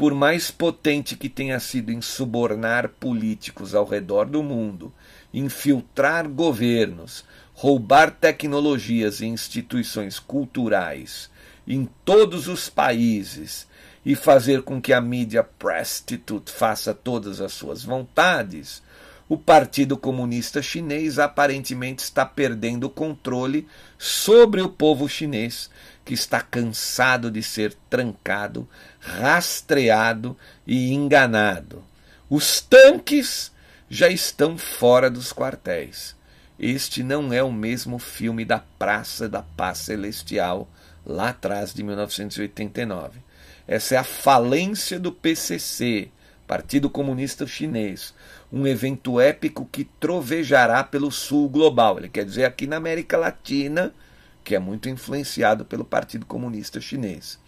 Por 0.00 0.14
mais 0.14 0.50
potente 0.50 1.14
que 1.14 1.28
tenha 1.28 1.60
sido 1.60 1.92
em 1.92 2.00
subornar 2.00 2.88
políticos 2.88 3.74
ao 3.74 3.84
redor 3.84 4.24
do 4.24 4.42
mundo, 4.42 4.90
infiltrar 5.30 6.26
governos, 6.26 7.22
roubar 7.52 8.10
tecnologias 8.10 9.20
e 9.20 9.26
instituições 9.26 10.18
culturais 10.18 11.28
em 11.68 11.86
todos 12.02 12.48
os 12.48 12.70
países 12.70 13.68
e 14.02 14.14
fazer 14.14 14.62
com 14.62 14.80
que 14.80 14.94
a 14.94 15.02
mídia 15.02 15.44
prostitute 15.44 16.50
faça 16.50 16.94
todas 16.94 17.38
as 17.38 17.52
suas 17.52 17.84
vontades, 17.84 18.82
o 19.30 19.38
Partido 19.38 19.96
Comunista 19.96 20.60
Chinês 20.60 21.16
aparentemente 21.16 22.02
está 22.02 22.26
perdendo 22.26 22.88
o 22.88 22.90
controle 22.90 23.64
sobre 23.96 24.60
o 24.60 24.68
povo 24.68 25.08
chinês, 25.08 25.70
que 26.04 26.12
está 26.12 26.40
cansado 26.40 27.30
de 27.30 27.40
ser 27.40 27.72
trancado, 27.88 28.68
rastreado 28.98 30.36
e 30.66 30.92
enganado. 30.92 31.84
Os 32.28 32.60
tanques 32.60 33.52
já 33.88 34.08
estão 34.08 34.58
fora 34.58 35.08
dos 35.08 35.32
quartéis. 35.32 36.16
Este 36.58 37.04
não 37.04 37.32
é 37.32 37.40
o 37.40 37.52
mesmo 37.52 38.00
filme 38.00 38.44
da 38.44 38.58
Praça 38.80 39.28
da 39.28 39.42
Paz 39.42 39.78
Celestial, 39.78 40.68
lá 41.06 41.28
atrás 41.28 41.72
de 41.72 41.84
1989. 41.84 43.20
Essa 43.68 43.94
é 43.94 43.98
a 43.98 44.02
falência 44.02 44.98
do 44.98 45.12
PCC, 45.12 46.10
Partido 46.48 46.90
Comunista 46.90 47.46
Chinês, 47.46 48.12
um 48.52 48.66
evento 48.66 49.20
épico 49.20 49.68
que 49.70 49.84
trovejará 49.84 50.82
pelo 50.82 51.10
sul 51.10 51.48
global. 51.48 51.98
Ele 51.98 52.08
quer 52.08 52.24
dizer 52.24 52.44
aqui 52.44 52.66
na 52.66 52.76
América 52.76 53.16
Latina, 53.16 53.94
que 54.42 54.54
é 54.54 54.58
muito 54.58 54.88
influenciado 54.88 55.64
pelo 55.64 55.84
Partido 55.84 56.26
Comunista 56.26 56.80
Chinês. 56.80 57.38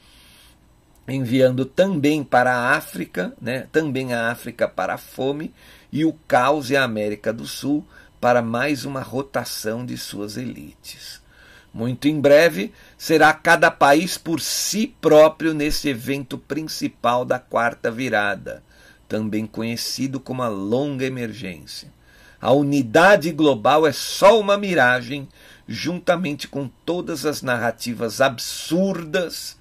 Enviando 1.09 1.65
também 1.65 2.23
para 2.23 2.55
a 2.55 2.77
África, 2.77 3.33
né, 3.41 3.67
também 3.73 4.15
a 4.15 4.31
África 4.31 4.69
para 4.69 4.95
a 4.95 4.99
fome 4.99 5.53
e 5.91 6.05
o 6.05 6.13
caos 6.29 6.71
e 6.71 6.77
a 6.77 6.85
América 6.85 7.33
do 7.33 7.45
Sul 7.45 7.85
para 8.21 8.41
mais 8.41 8.85
uma 8.85 9.01
rotação 9.01 9.85
de 9.85 9.99
suas 9.99 10.37
elites. 10.37 11.21
Muito 11.75 12.07
em 12.07 12.21
breve 12.21 12.73
será 12.97 13.33
cada 13.33 13.71
país 13.71 14.17
por 14.17 14.41
si 14.41 14.87
próprio 15.01 15.53
nesse 15.55 15.89
evento 15.89 16.39
principal 16.39 17.25
da 17.25 17.39
quarta 17.39 17.91
virada, 17.91 18.63
também 19.13 19.47
conhecido 19.47 20.19
como 20.19 20.43
a 20.43 20.49
longa 20.49 21.05
emergência. 21.05 21.93
A 22.41 22.51
unidade 22.51 23.31
global 23.31 23.87
é 23.87 23.93
só 23.93 24.41
uma 24.41 24.57
miragem, 24.57 25.29
juntamente 25.69 26.49
com 26.49 26.67
todas 26.87 27.27
as 27.27 27.43
narrativas 27.43 28.23
absurdas 28.23 29.59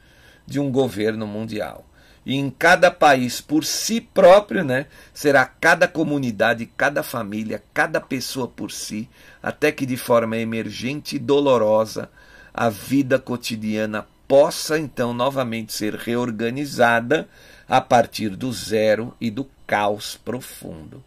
de 0.48 0.58
um 0.58 0.72
governo 0.72 1.28
mundial 1.28 1.86
e 2.26 2.36
em 2.36 2.50
cada 2.50 2.90
país 2.90 3.42
por 3.42 3.66
si 3.66 4.00
próprio, 4.00 4.64
né, 4.64 4.86
será 5.14 5.46
cada 5.46 5.88
comunidade, 5.88 6.66
cada 6.78 7.04
família, 7.04 7.62
cada 7.74 8.00
pessoa 8.00 8.48
por 8.48 8.72
si, 8.72 9.10
até 9.44 9.72
que 9.72 9.86
de 9.86 9.98
forma 9.98 10.38
emergente 10.38 11.18
e 11.18 11.20
dolorosa 11.20 12.10
a 12.54 12.70
vida 12.70 13.20
cotidiana 13.20 14.06
possa 14.28 14.80
então 14.80 15.14
novamente 15.14 15.74
ser 15.74 15.96
reorganizada 15.96 17.28
a 17.68 17.80
partir 17.82 18.30
do 18.36 18.52
zero 18.52 19.16
e 19.20 19.30
do 19.30 19.50
caos 19.66 20.18
profundo. 20.18 21.04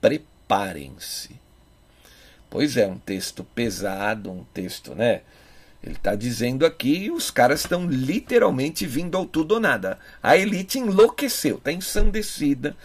Preparem-se. 0.00 1.40
Pois 2.48 2.76
é, 2.76 2.86
um 2.86 2.98
texto 2.98 3.44
pesado, 3.44 4.30
um 4.30 4.44
texto, 4.44 4.94
né? 4.94 5.22
Ele 5.82 5.94
está 5.94 6.14
dizendo 6.14 6.66
aqui 6.66 7.10
os 7.10 7.30
caras 7.30 7.60
estão 7.60 7.86
literalmente 7.86 8.86
vindo 8.86 9.16
ao 9.16 9.26
tudo 9.26 9.52
ou 9.52 9.60
nada. 9.60 9.98
A 10.22 10.36
elite 10.36 10.78
enlouqueceu, 10.78 11.56
está 11.56 11.70
ensandecida. 11.70 12.76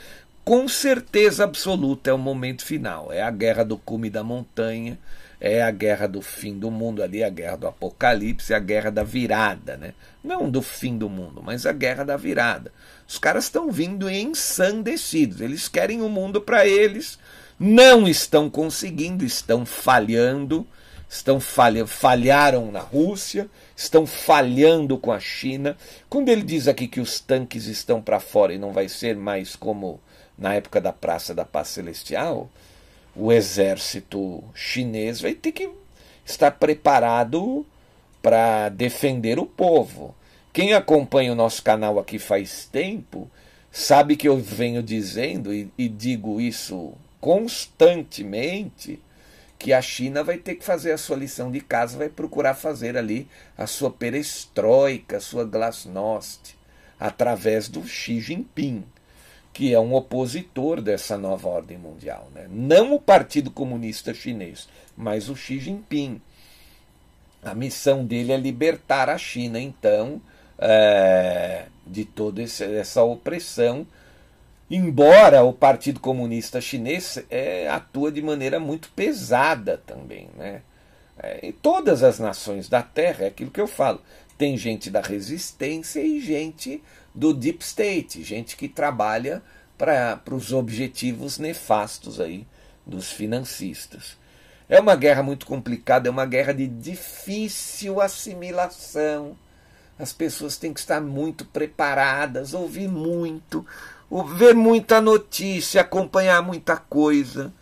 Com 0.44 0.68
certeza 0.68 1.44
absoluta 1.44 2.10
é 2.10 2.14
o 2.14 2.18
momento 2.18 2.66
final. 2.66 3.12
É 3.12 3.22
a 3.22 3.32
guerra 3.32 3.64
do 3.64 3.78
cume 3.78 4.10
da 4.10 4.24
montanha, 4.24 5.00
é 5.42 5.64
a 5.64 5.72
guerra 5.72 6.08
do 6.08 6.22
fim 6.22 6.58
do 6.58 6.70
mundo 6.70 7.02
ali, 7.02 7.24
a 7.24 7.30
guerra 7.30 7.56
do 7.58 7.68
apocalipse, 7.68 8.54
a 8.54 8.60
guerra 8.60 8.92
da 8.92 9.04
virada, 9.04 9.76
né? 9.76 9.96
Não 10.24 10.48
do 10.48 10.62
fim 10.62 10.96
do 10.96 11.10
mundo, 11.10 11.42
mas 11.44 11.66
a 11.66 11.74
guerra 11.74 12.04
da 12.04 12.16
virada. 12.16 12.72
Os 13.08 13.18
caras 13.18 13.46
estão 13.46 13.72
vindo 13.72 14.08
ensandecidos. 14.08 15.42
Eles 15.42 15.68
querem 15.68 16.04
o 16.04 16.08
mundo 16.08 16.40
para 16.40 16.68
eles, 16.68 17.18
não 17.60 18.08
estão 18.08 18.52
conseguindo, 18.52 19.26
estão 19.26 19.66
falhando 19.66 20.68
estão 21.12 21.42
falha, 21.42 21.86
falharam 21.86 22.72
na 22.72 22.80
Rússia, 22.80 23.50
estão 23.76 24.08
falhando 24.08 24.98
com 24.98 25.12
a 25.12 25.20
China. 25.20 25.76
Quando 26.10 26.30
ele 26.30 26.42
diz 26.42 26.70
aqui 26.70 26.88
que 26.88 27.02
os 27.02 27.20
tanques 27.20 27.66
estão 27.66 28.02
para 28.02 28.22
fora 28.22 28.54
e 28.54 28.58
não 28.58 28.72
vai 28.72 28.88
ser 28.88 29.18
mais 29.18 29.54
como 29.54 30.00
na 30.38 30.54
época 30.54 30.80
da 30.80 30.94
Praça 30.94 31.36
da 31.36 31.44
Paz 31.44 31.68
Celestial, 31.68 32.50
o 33.16 33.32
exército 33.32 34.44
chinês 34.54 35.22
vai 35.22 35.34
ter 35.34 35.52
que 35.52 35.70
estar 36.26 36.52
preparado 36.52 37.66
para 38.22 38.70
defender 38.70 39.40
o 39.40 39.46
povo. 39.46 40.16
Quem 40.54 40.74
acompanha 40.74 41.32
o 41.32 41.36
nosso 41.36 41.64
canal 41.64 42.00
aqui 42.00 42.20
faz 42.20 42.66
tempo 42.66 43.30
sabe 43.72 44.18
que 44.18 44.28
eu 44.28 44.38
venho 44.38 44.84
dizendo 44.84 45.54
e, 45.54 45.72
e 45.78 45.88
digo 45.88 46.42
isso 46.42 46.94
constantemente 47.20 49.00
que 49.58 49.72
a 49.72 49.82
China 49.82 50.24
vai 50.24 50.40
ter 50.40 50.56
que 50.56 50.66
fazer 50.66 50.92
a 50.92 50.98
sua 50.98 51.16
lição 51.16 51.52
de 51.52 51.62
casa, 51.62 51.98
vai 51.98 52.10
procurar 52.10 52.56
fazer 52.56 52.98
ali 52.98 53.28
a 53.56 53.68
sua 53.68 53.92
perestroika, 53.92 55.18
a 55.18 55.22
sua 55.22 55.46
glasnost, 55.46 56.58
através 57.00 57.70
do 57.70 57.88
Xi 57.88 58.20
Jinping, 58.20 58.84
que 59.54 59.74
é 59.74 59.80
um 59.80 59.94
opositor 59.94 60.82
dessa 60.82 61.18
nova 61.18 61.50
ordem 61.50 61.78
mundial. 61.78 62.30
Né? 62.34 62.48
Não 62.50 62.94
o 62.94 63.00
Partido 63.00 63.52
Comunista 63.52 64.14
Chinês, 64.14 64.68
mas 64.96 65.30
o 65.30 65.36
Xi 65.36 65.60
Jinping. 65.60 66.22
A 67.44 67.56
missão 67.56 68.06
dele 68.06 68.32
é 68.32 68.38
libertar 68.38 69.10
a 69.10 69.18
China, 69.18 69.60
então, 69.60 70.22
é, 70.60 71.66
de 71.86 72.06
toda 72.06 72.42
essa 72.42 73.04
opressão 73.04 73.88
Embora 74.74 75.44
o 75.44 75.52
Partido 75.52 76.00
Comunista 76.00 76.62
Chinês 76.62 77.22
é, 77.30 77.68
atua 77.68 78.10
de 78.10 78.22
maneira 78.22 78.58
muito 78.58 78.90
pesada 78.92 79.82
também. 79.86 80.30
Né? 80.38 80.62
É, 81.22 81.46
em 81.46 81.52
todas 81.52 82.04
as 82.04 82.20
nações 82.20 82.70
da 82.70 82.82
Terra, 82.82 83.26
é 83.26 83.28
aquilo 83.28 83.52
que 83.52 83.60
eu 83.60 83.68
falo. 83.68 84.02
Tem 84.42 84.58
gente 84.58 84.90
da 84.90 85.02
resistência 85.02 86.00
e 86.00 86.20
gente 86.20 86.82
do 87.14 87.32
Deep 87.32 87.64
State, 87.64 88.24
gente 88.24 88.58
que 88.58 88.68
trabalha 88.68 89.40
para 89.78 90.20
os 90.32 90.52
objetivos 90.52 91.38
nefastos 91.38 92.20
aí 92.20 92.48
dos 92.84 93.12
financistas. 93.12 94.18
É 94.68 94.80
uma 94.80 94.96
guerra 94.96 95.22
muito 95.22 95.46
complicada, 95.46 96.08
é 96.08 96.12
uma 96.12 96.26
guerra 96.26 96.54
de 96.56 96.66
difícil 96.66 98.02
assimilação. 98.02 99.38
As 100.00 100.12
pessoas 100.12 100.58
têm 100.58 100.74
que 100.74 100.80
estar 100.80 101.00
muito 101.00 101.46
preparadas, 101.46 102.56
ouvir 102.56 102.88
muito, 102.88 103.64
ver 104.36 104.56
muita 104.56 105.00
notícia, 105.00 105.82
acompanhar 105.82 106.42
muita 106.42 106.78
coisa. 106.78 107.54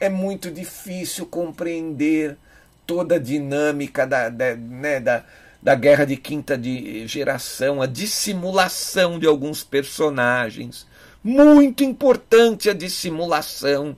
É 0.00 0.08
muito 0.08 0.50
difícil 0.50 1.26
compreender 1.26 2.38
toda 2.86 3.16
a 3.16 3.18
dinâmica 3.18 4.06
da, 4.06 4.30
da, 4.30 4.56
né, 4.56 4.98
da, 4.98 5.22
da 5.66 5.74
guerra 5.74 6.04
de 6.04 6.16
quinta 6.16 6.56
de 6.56 7.08
geração, 7.08 7.82
a 7.82 7.86
dissimulação 7.86 9.18
de 9.18 9.26
alguns 9.26 9.64
personagens. 9.64 10.86
Muito 11.24 11.82
importante 11.82 12.70
a 12.70 12.72
dissimulação, 12.72 13.96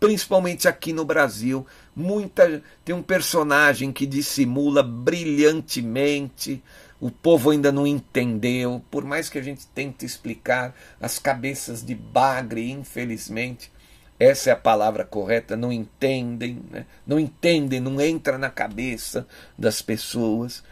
principalmente 0.00 0.66
aqui 0.66 0.94
no 0.94 1.04
Brasil. 1.04 1.66
Muita 1.94 2.62
tem 2.82 2.94
um 2.94 3.02
personagem 3.02 3.92
que 3.92 4.06
dissimula 4.06 4.82
brilhantemente. 4.82 6.62
O 6.98 7.10
povo 7.10 7.50
ainda 7.50 7.70
não 7.70 7.86
entendeu, 7.86 8.82
por 8.90 9.04
mais 9.04 9.28
que 9.28 9.38
a 9.38 9.42
gente 9.42 9.66
tente 9.74 10.06
explicar, 10.06 10.74
as 10.98 11.18
cabeças 11.18 11.84
de 11.84 11.94
bagre, 11.94 12.70
infelizmente, 12.70 13.70
essa 14.18 14.48
é 14.48 14.52
a 14.54 14.56
palavra 14.56 15.04
correta, 15.04 15.54
não 15.54 15.70
entendem, 15.70 16.62
né? 16.70 16.86
não 17.06 17.20
entendem, 17.20 17.78
não 17.78 18.00
entra 18.00 18.38
na 18.38 18.48
cabeça 18.48 19.26
das 19.58 19.82
pessoas. 19.82 20.62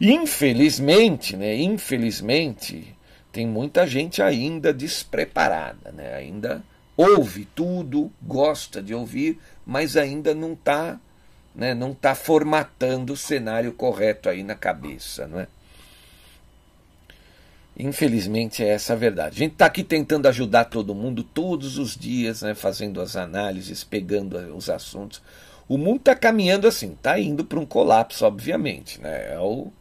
Infelizmente, 0.00 1.36
né? 1.36 1.56
Infelizmente, 1.56 2.96
tem 3.32 3.46
muita 3.46 3.86
gente 3.86 4.22
ainda 4.22 4.72
despreparada, 4.72 5.92
né? 5.92 6.14
Ainda 6.14 6.62
ouve 6.96 7.46
tudo, 7.54 8.10
gosta 8.22 8.82
de 8.82 8.94
ouvir, 8.94 9.38
mas 9.64 9.96
ainda 9.96 10.34
não 10.34 10.52
está 10.52 10.98
né, 11.56 11.74
não 11.74 11.94
tá 11.94 12.14
formatando 12.14 13.14
o 13.14 13.16
cenário 13.16 13.72
correto 13.72 14.28
aí 14.28 14.42
na 14.42 14.54
cabeça. 14.54 15.26
Não 15.26 15.40
é? 15.40 15.48
Infelizmente 17.78 18.62
é 18.62 18.68
essa 18.68 18.92
a 18.92 18.96
verdade. 18.96 19.36
A 19.36 19.38
gente 19.38 19.52
está 19.52 19.66
aqui 19.66 19.82
tentando 19.82 20.28
ajudar 20.28 20.66
todo 20.66 20.94
mundo 20.94 21.22
todos 21.22 21.78
os 21.78 21.96
dias, 21.96 22.42
né, 22.42 22.54
fazendo 22.54 23.00
as 23.00 23.16
análises, 23.16 23.82
pegando 23.82 24.36
os 24.54 24.68
assuntos. 24.68 25.22
O 25.68 25.76
mundo 25.76 25.98
está 25.98 26.14
caminhando 26.14 26.68
assim, 26.68 26.92
está 26.92 27.18
indo 27.18 27.44
para 27.44 27.58
um 27.58 27.66
colapso, 27.66 28.24
obviamente. 28.24 29.00
Né? 29.00 29.34
É 29.34 29.38
o, 29.40 29.72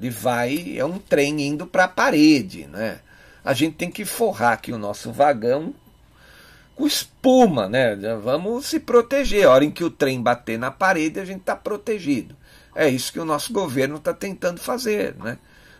ele 0.00 0.08
vai, 0.08 0.78
é 0.78 0.84
um 0.84 0.98
trem 0.98 1.42
indo 1.42 1.66
para 1.66 1.84
a 1.84 1.88
parede. 1.88 2.66
Né? 2.66 2.98
A 3.44 3.52
gente 3.52 3.76
tem 3.76 3.90
que 3.90 4.06
forrar 4.06 4.54
aqui 4.54 4.72
o 4.72 4.78
nosso 4.78 5.12
vagão 5.12 5.74
com 6.74 6.86
espuma, 6.86 7.68
né? 7.68 7.94
Vamos 8.22 8.64
se 8.64 8.80
proteger. 8.80 9.46
A 9.46 9.50
hora 9.50 9.64
em 9.66 9.70
que 9.70 9.84
o 9.84 9.90
trem 9.90 10.22
bater 10.22 10.58
na 10.58 10.70
parede, 10.70 11.20
a 11.20 11.24
gente 11.26 11.40
está 11.40 11.54
protegido. 11.54 12.34
É 12.74 12.88
isso 12.88 13.12
que 13.12 13.20
o 13.20 13.24
nosso 13.24 13.52
governo 13.52 13.96
está 13.96 14.14
tentando 14.14 14.58
fazer, 14.58 15.14
né? 15.16 15.36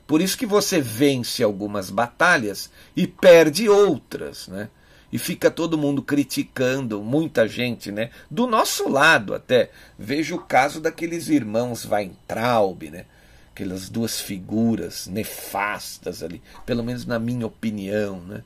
Por 0.06 0.20
isso 0.20 0.36
que 0.36 0.44
você 0.44 0.80
vence 0.80 1.42
algumas 1.42 1.88
batalhas 1.88 2.70
e 2.94 3.06
perde 3.06 3.68
outras, 3.70 4.48
né? 4.48 4.68
E 5.10 5.18
fica 5.18 5.50
todo 5.50 5.78
mundo 5.78 6.02
criticando, 6.02 7.00
muita 7.00 7.48
gente, 7.48 7.90
né? 7.90 8.10
Do 8.30 8.46
nosso 8.46 8.86
lado 8.88 9.34
até. 9.34 9.70
Veja 9.98 10.34
o 10.34 10.40
caso 10.40 10.80
daqueles 10.80 11.28
irmãos 11.28 11.86
Weintraub, 11.86 12.90
né? 12.90 13.06
Aquelas 13.60 13.90
duas 13.90 14.18
figuras 14.18 15.06
nefastas 15.06 16.22
ali, 16.22 16.40
pelo 16.64 16.82
menos 16.82 17.04
na 17.04 17.18
minha 17.18 17.46
opinião, 17.46 18.18
né? 18.20 18.42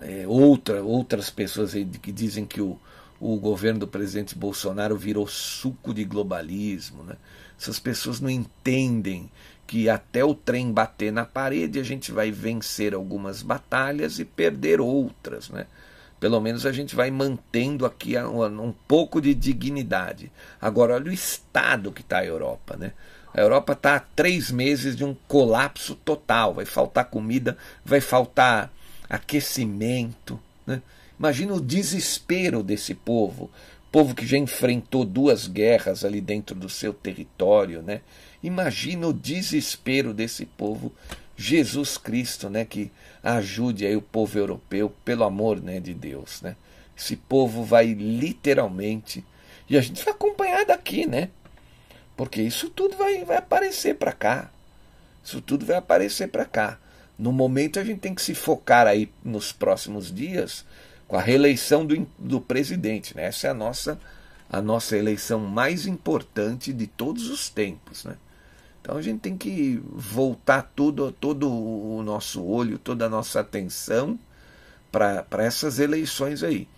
é, 0.00 0.26
outra, 0.26 0.82
outras 0.82 1.30
pessoas 1.30 1.74
que 2.02 2.10
dizem 2.10 2.44
que 2.44 2.60
o, 2.60 2.76
o 3.20 3.36
governo 3.36 3.80
do 3.80 3.88
presidente 3.88 4.36
Bolsonaro 4.36 4.96
virou 4.96 5.26
suco 5.28 5.94
de 5.94 6.04
globalismo. 6.04 7.04
Né? 7.04 7.14
Essas 7.58 7.78
pessoas 7.78 8.20
não 8.20 8.28
entendem 8.28 9.30
que 9.64 9.88
até 9.88 10.24
o 10.24 10.34
trem 10.34 10.72
bater 10.72 11.12
na 11.12 11.24
parede 11.24 11.78
a 11.78 11.84
gente 11.84 12.10
vai 12.10 12.32
vencer 12.32 12.94
algumas 12.94 13.42
batalhas 13.42 14.18
e 14.18 14.24
perder 14.24 14.80
outras. 14.80 15.50
Né? 15.50 15.66
Pelo 16.18 16.40
menos 16.40 16.66
a 16.66 16.72
gente 16.72 16.96
vai 16.96 17.12
mantendo 17.12 17.86
aqui 17.86 18.18
um, 18.18 18.44
um 18.60 18.72
pouco 18.88 19.20
de 19.20 19.34
dignidade. 19.34 20.32
Agora, 20.60 20.94
olha 20.94 21.10
o 21.10 21.14
estado 21.14 21.92
que 21.92 22.00
está 22.00 22.18
a 22.18 22.26
Europa. 22.26 22.76
Né? 22.76 22.92
A 23.34 23.40
Europa 23.40 23.72
está 23.72 23.96
há 23.96 24.00
três 24.00 24.50
meses 24.50 24.94
de 24.94 25.04
um 25.04 25.14
colapso 25.26 25.94
total. 25.94 26.54
Vai 26.54 26.64
faltar 26.64 27.06
comida, 27.06 27.56
vai 27.84 28.00
faltar 28.00 28.72
aquecimento. 29.08 30.38
Né? 30.66 30.82
Imagina 31.18 31.54
o 31.54 31.60
desespero 31.60 32.62
desse 32.62 32.94
povo, 32.94 33.50
povo 33.90 34.14
que 34.14 34.26
já 34.26 34.36
enfrentou 34.36 35.04
duas 35.04 35.46
guerras 35.46 36.04
ali 36.04 36.20
dentro 36.20 36.54
do 36.54 36.68
seu 36.68 36.92
território. 36.92 37.82
Né? 37.82 38.00
Imagina 38.42 39.06
o 39.06 39.12
desespero 39.12 40.12
desse 40.12 40.44
povo. 40.44 40.92
Jesus 41.34 41.96
Cristo, 41.96 42.50
né, 42.50 42.64
que 42.64 42.92
ajude 43.22 43.86
aí 43.86 43.96
o 43.96 44.02
povo 44.02 44.38
europeu, 44.38 44.94
pelo 45.04 45.24
amor 45.24 45.60
né, 45.60 45.80
de 45.80 45.94
Deus. 45.94 46.42
Né? 46.42 46.54
Esse 46.96 47.16
povo 47.16 47.64
vai 47.64 47.86
literalmente. 47.86 49.24
E 49.68 49.76
a 49.76 49.80
gente 49.80 50.04
vai 50.04 50.12
acompanhar 50.12 50.64
daqui, 50.66 51.06
né? 51.06 51.30
Porque 52.22 52.40
isso 52.40 52.70
tudo 52.70 52.96
vai, 52.96 53.24
vai 53.24 53.38
aparecer 53.38 53.96
para 53.96 54.12
cá. 54.12 54.48
Isso 55.24 55.40
tudo 55.40 55.66
vai 55.66 55.76
aparecer 55.76 56.28
para 56.28 56.44
cá. 56.44 56.78
No 57.18 57.32
momento, 57.32 57.80
a 57.80 57.84
gente 57.84 57.98
tem 57.98 58.14
que 58.14 58.22
se 58.22 58.32
focar 58.32 58.86
aí 58.86 59.10
nos 59.24 59.50
próximos 59.50 60.14
dias 60.14 60.64
com 61.08 61.16
a 61.16 61.20
reeleição 61.20 61.84
do, 61.84 62.06
do 62.16 62.40
presidente. 62.40 63.16
Né? 63.16 63.24
Essa 63.24 63.48
é 63.48 63.50
a 63.50 63.54
nossa, 63.54 63.98
a 64.48 64.62
nossa 64.62 64.96
eleição 64.96 65.40
mais 65.40 65.84
importante 65.84 66.72
de 66.72 66.86
todos 66.86 67.28
os 67.28 67.48
tempos. 67.48 68.04
Né? 68.04 68.14
Então 68.80 68.96
a 68.96 69.02
gente 69.02 69.18
tem 69.18 69.36
que 69.36 69.82
voltar 69.84 70.70
tudo, 70.76 71.10
todo 71.10 71.50
o 71.50 72.04
nosso 72.04 72.40
olho, 72.44 72.78
toda 72.78 73.06
a 73.06 73.08
nossa 73.08 73.40
atenção 73.40 74.16
para 74.92 75.26
essas 75.38 75.80
eleições 75.80 76.44
aí. 76.44 76.68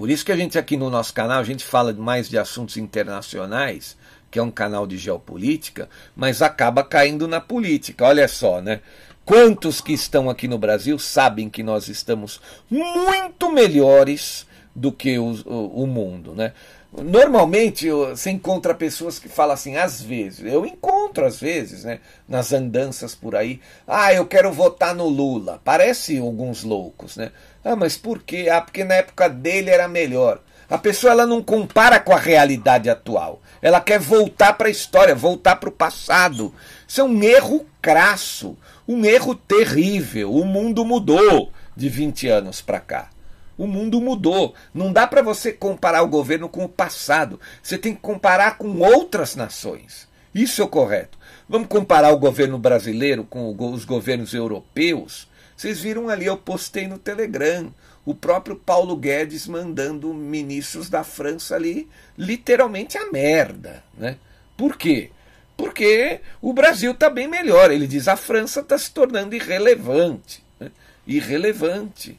Por 0.00 0.08
isso 0.08 0.24
que 0.24 0.32
a 0.32 0.36
gente 0.36 0.58
aqui 0.58 0.78
no 0.78 0.88
nosso 0.88 1.12
canal, 1.12 1.40
a 1.40 1.44
gente 1.44 1.62
fala 1.62 1.92
mais 1.92 2.26
de 2.26 2.38
assuntos 2.38 2.78
internacionais, 2.78 3.98
que 4.30 4.38
é 4.38 4.42
um 4.42 4.50
canal 4.50 4.86
de 4.86 4.96
geopolítica, 4.96 5.90
mas 6.16 6.40
acaba 6.40 6.82
caindo 6.82 7.28
na 7.28 7.38
política. 7.38 8.06
Olha 8.06 8.26
só, 8.26 8.62
né? 8.62 8.80
Quantos 9.26 9.82
que 9.82 9.92
estão 9.92 10.30
aqui 10.30 10.48
no 10.48 10.56
Brasil 10.56 10.98
sabem 10.98 11.50
que 11.50 11.62
nós 11.62 11.88
estamos 11.88 12.40
muito 12.70 13.52
melhores 13.52 14.46
do 14.74 14.90
que 14.90 15.18
o, 15.18 15.34
o, 15.44 15.82
o 15.82 15.86
mundo, 15.86 16.34
né? 16.34 16.54
Normalmente 16.92 17.90
você 17.90 18.30
encontra 18.30 18.74
pessoas 18.74 19.18
que 19.18 19.28
falam 19.28 19.52
assim, 19.52 19.76
às 19.76 20.00
vezes, 20.00 20.50
eu 20.50 20.64
encontro 20.64 21.24
às 21.24 21.38
vezes, 21.38 21.84
né, 21.84 22.00
nas 22.26 22.52
andanças 22.52 23.14
por 23.14 23.36
aí, 23.36 23.60
ah, 23.86 24.12
eu 24.12 24.26
quero 24.26 24.50
votar 24.50 24.92
no 24.94 25.06
Lula. 25.06 25.60
Parece 25.62 26.18
alguns 26.18 26.64
loucos, 26.64 27.16
né? 27.16 27.30
Ah, 27.64 27.76
mas 27.76 27.96
por 27.96 28.22
quê? 28.22 28.48
Ah, 28.50 28.60
porque 28.60 28.84
na 28.84 28.94
época 28.94 29.28
dele 29.28 29.70
era 29.70 29.86
melhor. 29.86 30.40
A 30.68 30.78
pessoa 30.78 31.12
ela 31.12 31.26
não 31.26 31.42
compara 31.42 31.98
com 31.98 32.12
a 32.12 32.18
realidade 32.18 32.88
atual. 32.88 33.42
Ela 33.60 33.80
quer 33.80 33.98
voltar 33.98 34.52
para 34.52 34.68
a 34.68 34.70
história, 34.70 35.14
voltar 35.14 35.56
para 35.56 35.68
o 35.68 35.72
passado. 35.72 36.54
Isso 36.86 37.00
é 37.00 37.04
um 37.04 37.22
erro 37.22 37.66
crasso, 37.82 38.56
um 38.86 39.04
erro 39.04 39.34
terrível. 39.34 40.32
O 40.32 40.44
mundo 40.44 40.84
mudou 40.84 41.50
de 41.76 41.88
20 41.88 42.28
anos 42.28 42.62
para 42.62 42.78
cá. 42.78 43.10
O 43.58 43.66
mundo 43.66 44.00
mudou. 44.00 44.54
Não 44.72 44.92
dá 44.92 45.06
para 45.06 45.22
você 45.22 45.52
comparar 45.52 46.02
o 46.02 46.08
governo 46.08 46.48
com 46.48 46.64
o 46.64 46.68
passado. 46.68 47.38
Você 47.62 47.76
tem 47.76 47.94
que 47.94 48.00
comparar 48.00 48.56
com 48.56 48.78
outras 48.78 49.34
nações. 49.34 50.08
Isso 50.34 50.62
é 50.62 50.64
o 50.64 50.68
correto. 50.68 51.18
Vamos 51.48 51.68
comparar 51.68 52.12
o 52.12 52.18
governo 52.18 52.56
brasileiro 52.58 53.24
com 53.24 53.54
os 53.58 53.84
governos 53.84 54.32
europeus? 54.32 55.28
Vocês 55.60 55.78
viram 55.78 56.08
ali, 56.08 56.24
eu 56.24 56.38
postei 56.38 56.88
no 56.88 56.96
Telegram 56.96 57.70
o 58.06 58.14
próprio 58.14 58.56
Paulo 58.56 58.96
Guedes 58.96 59.46
mandando 59.46 60.14
ministros 60.14 60.88
da 60.88 61.04
França 61.04 61.54
ali 61.54 61.86
literalmente 62.16 62.96
a 62.96 63.12
merda. 63.12 63.84
Né? 63.92 64.16
Por 64.56 64.78
quê? 64.78 65.10
Porque 65.58 66.22
o 66.40 66.54
Brasil 66.54 66.92
está 66.92 67.10
bem 67.10 67.28
melhor. 67.28 67.70
Ele 67.70 67.86
diz 67.86 68.08
a 68.08 68.16
França 68.16 68.60
está 68.60 68.78
se 68.78 68.90
tornando 68.90 69.34
irrelevante. 69.34 70.42
Né? 70.58 70.70
Irrelevante. 71.06 72.18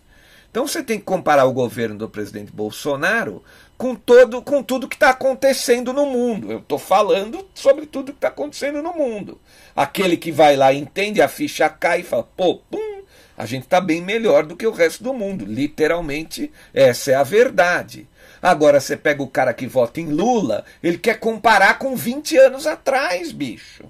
Então 0.51 0.67
você 0.67 0.83
tem 0.83 0.99
que 0.99 1.05
comparar 1.05 1.45
o 1.45 1.51
governo 1.51 1.97
do 1.97 2.07
presidente 2.07 2.51
Bolsonaro 2.51 3.43
com, 3.75 3.95
todo, 3.95 4.39
com 4.43 4.61
tudo 4.61 4.87
que 4.87 4.95
está 4.95 5.09
acontecendo 5.09 5.91
no 5.91 6.05
mundo. 6.05 6.51
Eu 6.51 6.59
estou 6.59 6.77
falando 6.77 7.43
sobre 7.55 7.87
tudo 7.87 8.11
que 8.11 8.19
está 8.19 8.27
acontecendo 8.27 8.83
no 8.83 8.93
mundo. 8.93 9.39
Aquele 9.75 10.15
que 10.15 10.31
vai 10.31 10.55
lá 10.55 10.71
entende, 10.71 11.23
a 11.23 11.27
ficha 11.27 11.67
cai 11.69 12.01
e 12.01 12.03
fala, 12.03 12.29
pô, 12.37 12.59
pum, 12.69 13.00
A 13.37 13.45
gente 13.45 13.63
está 13.63 13.81
bem 13.81 14.01
melhor 14.01 14.45
do 14.45 14.55
que 14.55 14.67
o 14.67 14.71
resto 14.71 15.03
do 15.03 15.13
mundo. 15.13 15.45
Literalmente, 15.45 16.51
essa 16.73 17.11
é 17.11 17.15
a 17.15 17.23
verdade. 17.23 18.07
Agora 18.41 18.79
você 18.79 18.97
pega 18.97 19.21
o 19.21 19.27
cara 19.27 19.53
que 19.53 19.67
vota 19.67 20.01
em 20.01 20.07
Lula, 20.07 20.65
ele 20.81 20.97
quer 20.97 21.19
comparar 21.19 21.77
com 21.77 21.95
20 21.95 22.37
anos 22.37 22.65
atrás, 22.65 23.31
bicho. 23.31 23.83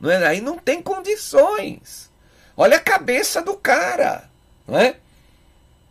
Não 0.00 0.10
é? 0.10 0.26
Aí 0.26 0.40
não 0.40 0.56
tem 0.56 0.80
condições. 0.80 2.10
Olha 2.56 2.76
a 2.76 2.80
cabeça 2.80 3.42
do 3.42 3.54
cara. 3.54 4.28
Não 4.66 4.78
é? 4.78 4.96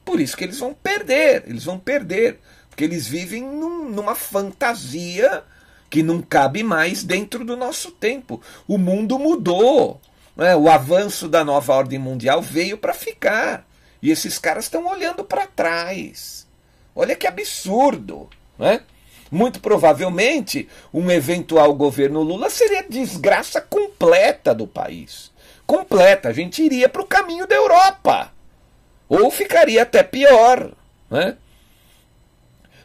Por 0.03 0.19
isso 0.19 0.35
que 0.35 0.43
eles 0.43 0.59
vão 0.59 0.73
perder. 0.73 1.43
Eles 1.47 1.65
vão 1.65 1.77
perder. 1.77 2.39
Porque 2.69 2.83
eles 2.83 3.07
vivem 3.07 3.43
num, 3.43 3.89
numa 3.89 4.15
fantasia 4.15 5.43
que 5.89 6.03
não 6.03 6.21
cabe 6.21 6.63
mais 6.63 7.03
dentro 7.03 7.45
do 7.45 7.55
nosso 7.55 7.91
tempo. 7.91 8.41
O 8.67 8.77
mundo 8.77 9.19
mudou. 9.19 10.01
É? 10.37 10.55
O 10.55 10.69
avanço 10.69 11.27
da 11.27 11.43
nova 11.43 11.73
ordem 11.73 11.97
mundial 11.97 12.41
veio 12.41 12.77
para 12.77 12.93
ficar. 12.93 13.65
E 14.01 14.11
esses 14.11 14.37
caras 14.37 14.65
estão 14.65 14.85
olhando 14.87 15.23
para 15.23 15.47
trás. 15.47 16.47
Olha 16.95 17.15
que 17.15 17.27
absurdo, 17.27 18.29
né? 18.57 18.81
Muito 19.29 19.59
provavelmente, 19.59 20.69
um 20.93 21.11
eventual 21.11 21.73
governo 21.73 22.21
Lula 22.21 22.49
seria 22.49 22.83
desgraça 22.83 23.59
completa 23.59 24.53
do 24.55 24.65
país. 24.65 25.31
Completa. 25.65 26.29
A 26.29 26.33
gente 26.33 26.63
iria 26.63 26.87
para 26.87 27.01
o 27.01 27.07
caminho 27.07 27.45
da 27.45 27.55
Europa. 27.55 28.31
Ou 29.09 29.29
ficaria 29.29 29.83
até 29.83 30.01
pior. 30.01 30.71
Né? 31.09 31.35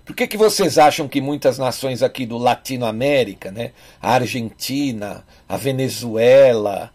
Por 0.04 0.16
que, 0.16 0.26
que 0.26 0.36
vocês 0.36 0.78
acham 0.78 1.06
que 1.06 1.20
muitas 1.20 1.58
nações 1.58 2.02
aqui 2.02 2.26
do 2.26 2.38
Latinoamérica, 2.38 3.52
né? 3.52 3.70
a 4.00 4.14
Argentina, 4.14 5.24
a 5.48 5.56
Venezuela, 5.56 6.90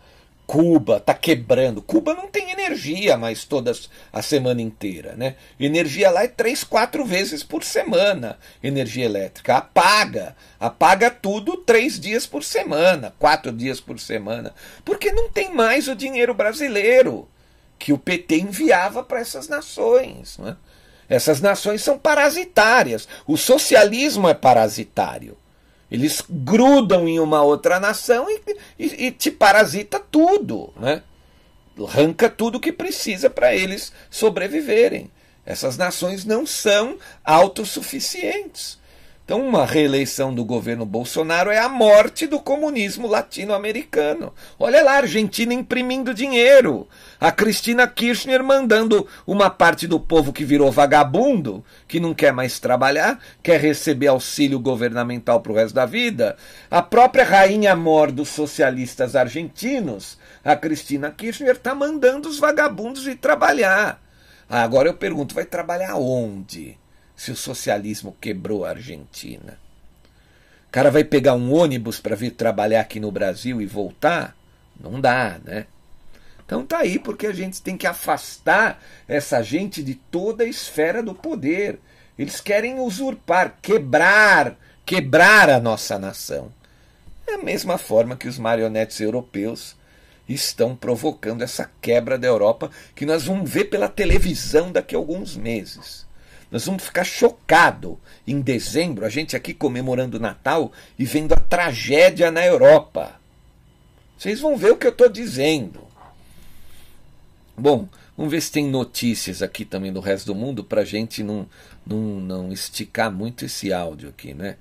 Cuba 0.47 0.95
está 0.97 1.13
quebrando. 1.13 1.81
Cuba 1.81 2.13
não 2.13 2.29
tem 2.29 2.51
energia 2.51 3.17
mais 3.17 3.43
todas 3.43 3.89
a 4.13 4.21
semana 4.21 4.61
inteira, 4.61 5.13
né? 5.17 5.35
Energia 5.59 6.09
lá 6.09 6.23
é 6.23 6.27
três, 6.29 6.63
quatro 6.63 7.03
vezes 7.03 7.43
por 7.43 7.65
semana, 7.65 8.39
energia 8.63 9.03
elétrica. 9.03 9.57
Apaga, 9.57 10.37
apaga 10.57 11.11
tudo 11.11 11.57
três 11.57 11.99
dias 11.99 12.25
por 12.25 12.45
semana, 12.45 13.13
quatro 13.19 13.51
dias 13.51 13.81
por 13.81 13.99
semana, 13.99 14.55
porque 14.85 15.11
não 15.11 15.29
tem 15.29 15.53
mais 15.53 15.89
o 15.89 15.95
dinheiro 15.95 16.33
brasileiro 16.33 17.27
que 17.77 17.91
o 17.91 17.97
PT 17.97 18.37
enviava 18.37 19.03
para 19.03 19.19
essas 19.19 19.49
nações. 19.49 20.37
Né? 20.37 20.55
Essas 21.09 21.41
nações 21.41 21.83
são 21.83 21.99
parasitárias. 21.99 23.05
O 23.27 23.35
socialismo 23.35 24.29
é 24.29 24.33
parasitário. 24.33 25.37
Eles 25.89 26.21
grudam 26.29 27.07
em 27.07 27.19
uma 27.19 27.41
outra 27.41 27.79
nação 27.79 28.27
e, 28.29 28.41
e, 28.77 29.05
e 29.07 29.11
te 29.11 29.31
parasita 29.31 29.99
tudo, 29.99 30.73
né? 30.75 31.01
Arranca 31.79 32.29
tudo 32.29 32.59
que 32.59 32.71
precisa 32.71 33.29
para 33.29 33.55
eles 33.55 33.93
sobreviverem. 34.09 35.11
Essas 35.45 35.77
nações 35.77 36.25
não 36.25 36.45
são 36.45 36.97
autossuficientes. 37.23 38.77
Então, 39.23 39.45
uma 39.45 39.65
reeleição 39.65 40.33
do 40.33 40.43
governo 40.43 40.85
Bolsonaro 40.85 41.51
é 41.51 41.59
a 41.59 41.67
morte 41.67 42.25
do 42.25 42.39
comunismo 42.39 43.07
latino-americano. 43.07 44.33
Olha 44.57 44.81
lá, 44.81 44.93
a 44.93 44.97
Argentina 44.99 45.53
imprimindo 45.53 46.13
dinheiro. 46.13 46.87
A 47.19 47.31
Cristina 47.31 47.87
Kirchner 47.87 48.43
mandando 48.43 49.07
uma 49.25 49.49
parte 49.49 49.87
do 49.87 49.99
povo 49.99 50.31
que 50.31 50.45
virou 50.45 50.71
vagabundo, 50.71 51.63
que 51.87 51.99
não 51.99 52.13
quer 52.13 52.31
mais 52.31 52.59
trabalhar, 52.59 53.19
quer 53.41 53.59
receber 53.59 54.07
auxílio 54.07 54.59
governamental 54.59 55.41
para 55.41 55.51
o 55.51 55.55
resto 55.55 55.73
da 55.73 55.85
vida. 55.85 56.37
A 56.69 56.81
própria 56.81 57.23
rainha 57.23 57.75
mor 57.75 58.11
dos 58.11 58.29
socialistas 58.29 59.15
argentinos, 59.15 60.17
a 60.43 60.55
Cristina 60.55 61.09
Kirchner, 61.11 61.55
está 61.55 61.73
mandando 61.73 62.29
os 62.29 62.39
vagabundos 62.39 63.07
ir 63.07 63.15
trabalhar. 63.15 64.01
Agora 64.49 64.89
eu 64.89 64.93
pergunto, 64.93 65.35
vai 65.35 65.45
trabalhar 65.45 65.95
onde? 65.95 66.77
se 67.17 67.31
o 67.31 67.35
socialismo 67.35 68.15
quebrou 68.21 68.63
a 68.63 68.69
Argentina. 68.69 69.59
O 70.67 70.71
cara 70.71 70.91
vai 70.91 71.03
pegar 71.03 71.33
um 71.33 71.51
ônibus 71.51 71.99
para 71.99 72.15
vir 72.15 72.31
trabalhar 72.31 72.81
aqui 72.81 72.99
no 72.99 73.11
Brasil 73.11 73.59
e 73.59 73.65
voltar? 73.65 74.37
Não 74.79 75.01
dá, 75.01 75.39
né? 75.43 75.65
Então 76.47 76.65
tá 76.65 76.77
aí 76.77 76.97
porque 76.97 77.27
a 77.27 77.33
gente 77.33 77.61
tem 77.61 77.75
que 77.75 77.85
afastar 77.85 78.81
essa 79.05 79.43
gente 79.43 79.83
de 79.83 79.95
toda 79.95 80.45
a 80.45 80.47
esfera 80.47 81.03
do 81.03 81.13
poder. 81.13 81.77
Eles 82.17 82.39
querem 82.39 82.79
usurpar, 82.79 83.57
quebrar, 83.61 84.57
quebrar 84.85 85.49
a 85.49 85.59
nossa 85.59 85.99
nação. 85.99 86.49
É 87.27 87.33
a 87.33 87.43
mesma 87.43 87.77
forma 87.77 88.15
que 88.15 88.29
os 88.29 88.39
marionetes 88.39 89.01
europeus 89.01 89.75
estão 90.27 90.73
provocando 90.73 91.41
essa 91.41 91.69
quebra 91.81 92.17
da 92.17 92.27
Europa 92.27 92.71
que 92.95 93.05
nós 93.05 93.25
vamos 93.25 93.49
ver 93.49 93.65
pela 93.65 93.89
televisão 93.89 94.71
daqui 94.71 94.95
a 94.95 94.97
alguns 94.97 95.35
meses. 95.35 96.07
Nós 96.49 96.65
vamos 96.65 96.85
ficar 96.85 97.03
chocados 97.03 97.97
em 98.25 98.39
dezembro, 98.39 99.05
a 99.05 99.09
gente 99.09 99.35
aqui 99.35 99.53
comemorando 99.53 100.15
o 100.15 100.21
Natal 100.21 100.71
e 100.97 101.03
vendo 101.03 101.33
a 101.33 101.37
tragédia 101.37 102.31
na 102.31 102.45
Europa. 102.45 103.19
Vocês 104.17 104.39
vão 104.39 104.55
ver 104.55 104.71
o 104.71 104.77
que 104.77 104.87
eu 104.87 104.91
estou 104.91 105.09
dizendo. 105.09 105.86
Bom, 107.59 107.89
vamos 108.15 108.31
ver 108.31 108.39
se 108.39 108.51
tem 108.51 108.67
notícias 108.69 109.41
aqui 109.41 109.65
também 109.65 109.91
do 109.91 109.99
resto 109.99 110.27
do 110.27 110.35
mundo 110.35 110.63
para 110.63 110.81
a 110.81 110.85
gente 110.85 111.23
não, 111.23 111.49
não, 111.83 111.97
não 111.97 112.51
esticar 112.51 113.11
muito 113.11 113.45
esse 113.45 113.73
áudio 113.73 114.09
aqui, 114.09 114.31
né? 114.31 114.57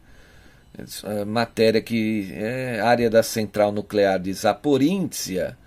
Essa 0.78 1.24
matéria 1.26 1.82
que 1.82 2.32
é 2.32 2.80
área 2.80 3.10
da 3.10 3.22
central 3.22 3.70
nuclear 3.70 4.18
de 4.18 4.32
Zaporizhia 4.32 5.58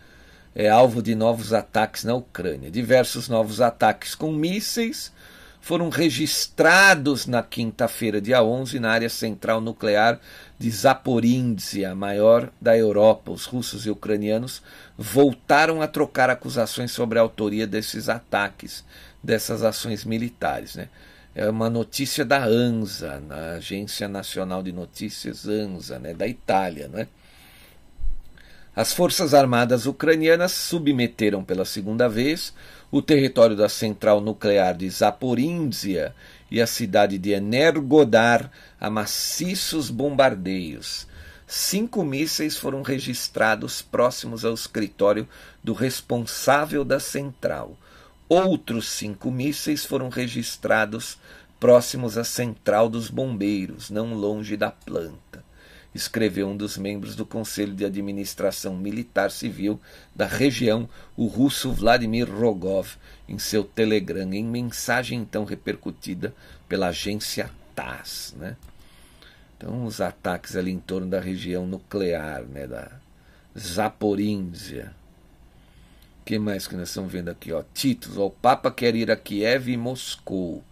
é 0.55 0.69
alvo 0.69 1.03
de 1.03 1.13
novos 1.13 1.53
ataques 1.53 2.03
na 2.03 2.15
Ucrânia. 2.15 2.71
Diversos 2.71 3.29
novos 3.29 3.61
ataques 3.61 4.15
com 4.15 4.31
mísseis 4.31 5.13
foram 5.61 5.89
registrados 5.89 7.27
na 7.27 7.43
quinta-feira, 7.43 8.19
dia 8.19 8.43
11, 8.43 8.79
na 8.79 8.91
área 8.91 9.09
central 9.09 9.61
nuclear 9.61 10.19
de 10.59 10.69
Zaporizhia, 10.69 11.91
a 11.91 11.95
maior 11.95 12.51
da 12.59 12.77
Europa. 12.77 13.31
Os 13.31 13.45
russos 13.45 13.85
e 13.85 13.89
ucranianos 13.89 14.61
voltaram 14.97 15.81
a 15.81 15.87
trocar 15.87 16.29
acusações 16.29 16.91
sobre 16.91 17.17
a 17.17 17.21
autoria 17.21 17.65
desses 17.65 18.09
ataques, 18.09 18.83
dessas 19.23 19.63
ações 19.63 20.03
militares. 20.03 20.75
Né? 20.75 20.89
É 21.33 21.49
uma 21.49 21.69
notícia 21.69 22.25
da 22.25 22.43
ANSA, 22.43 23.21
na 23.21 23.53
Agência 23.53 24.09
Nacional 24.09 24.61
de 24.61 24.73
Notícias 24.73 25.47
ANSA, 25.47 25.97
né? 25.97 26.13
da 26.13 26.27
Itália. 26.27 26.89
Né? 26.89 27.07
As 28.75 28.91
Forças 28.91 29.33
Armadas 29.33 29.85
ucranianas 29.85 30.51
submeteram 30.51 31.41
pela 31.41 31.63
segunda 31.63 32.09
vez 32.09 32.53
o 32.91 33.01
território 33.01 33.55
da 33.55 33.69
central 33.69 34.19
nuclear 34.19 34.75
de 34.75 34.89
Zaporizhia 34.89 36.13
e 36.51 36.61
a 36.61 36.67
cidade 36.67 37.17
de 37.17 37.31
Energodar 37.31 38.51
a 38.79 38.89
maciços 38.89 39.89
bombardeios. 39.89 41.07
Cinco 41.47 42.03
mísseis 42.03 42.57
foram 42.57 42.81
registrados 42.81 43.81
próximos 43.81 44.45
ao 44.45 44.53
escritório 44.53 45.27
do 45.63 45.73
responsável 45.73 46.85
da 46.85 46.99
central. 46.99 47.77
Outros 48.27 48.89
cinco 48.89 49.31
mísseis 49.31 49.85
foram 49.85 50.09
registrados 50.09 51.17
próximos 51.59 52.17
à 52.17 52.23
central 52.23 52.87
dos 52.87 53.09
bombeiros, 53.09 53.89
não 53.89 54.13
longe 54.13 54.55
da 54.55 54.71
planta 54.71 55.48
escreveu 55.93 56.47
um 56.47 56.55
dos 56.55 56.77
membros 56.77 57.15
do 57.15 57.25
Conselho 57.25 57.73
de 57.73 57.85
Administração 57.85 58.77
Militar 58.77 59.31
Civil 59.31 59.79
da 60.15 60.27
região, 60.27 60.87
o 61.17 61.25
russo 61.25 61.71
Vladimir 61.71 62.29
Rogov, 62.29 62.95
em 63.27 63.39
seu 63.39 63.63
telegram, 63.63 64.31
em 64.33 64.43
mensagem 64.43 65.19
então 65.19 65.43
repercutida 65.43 66.33
pela 66.67 66.87
agência 66.87 67.49
TASS. 67.75 68.35
Né? 68.37 68.55
Então, 69.57 69.85
os 69.85 69.99
ataques 69.99 70.55
ali 70.55 70.71
em 70.71 70.79
torno 70.79 71.07
da 71.07 71.19
região 71.19 71.65
nuclear, 71.65 72.43
né, 72.43 72.65
da 72.65 72.91
Zaporizhia. 73.57 74.93
O 76.21 76.25
que 76.25 76.37
mais 76.37 76.67
que 76.67 76.75
nós 76.75 76.89
estamos 76.89 77.11
vendo 77.11 77.29
aqui? 77.29 77.51
Ó? 77.51 77.63
Títulos: 77.73 78.17
ó, 78.17 78.27
O 78.27 78.31
Papa 78.31 78.71
quer 78.71 78.95
ir 78.95 79.09
a 79.09 79.17
Kiev 79.17 79.67
e 79.69 79.75
Moscou, 79.75 80.63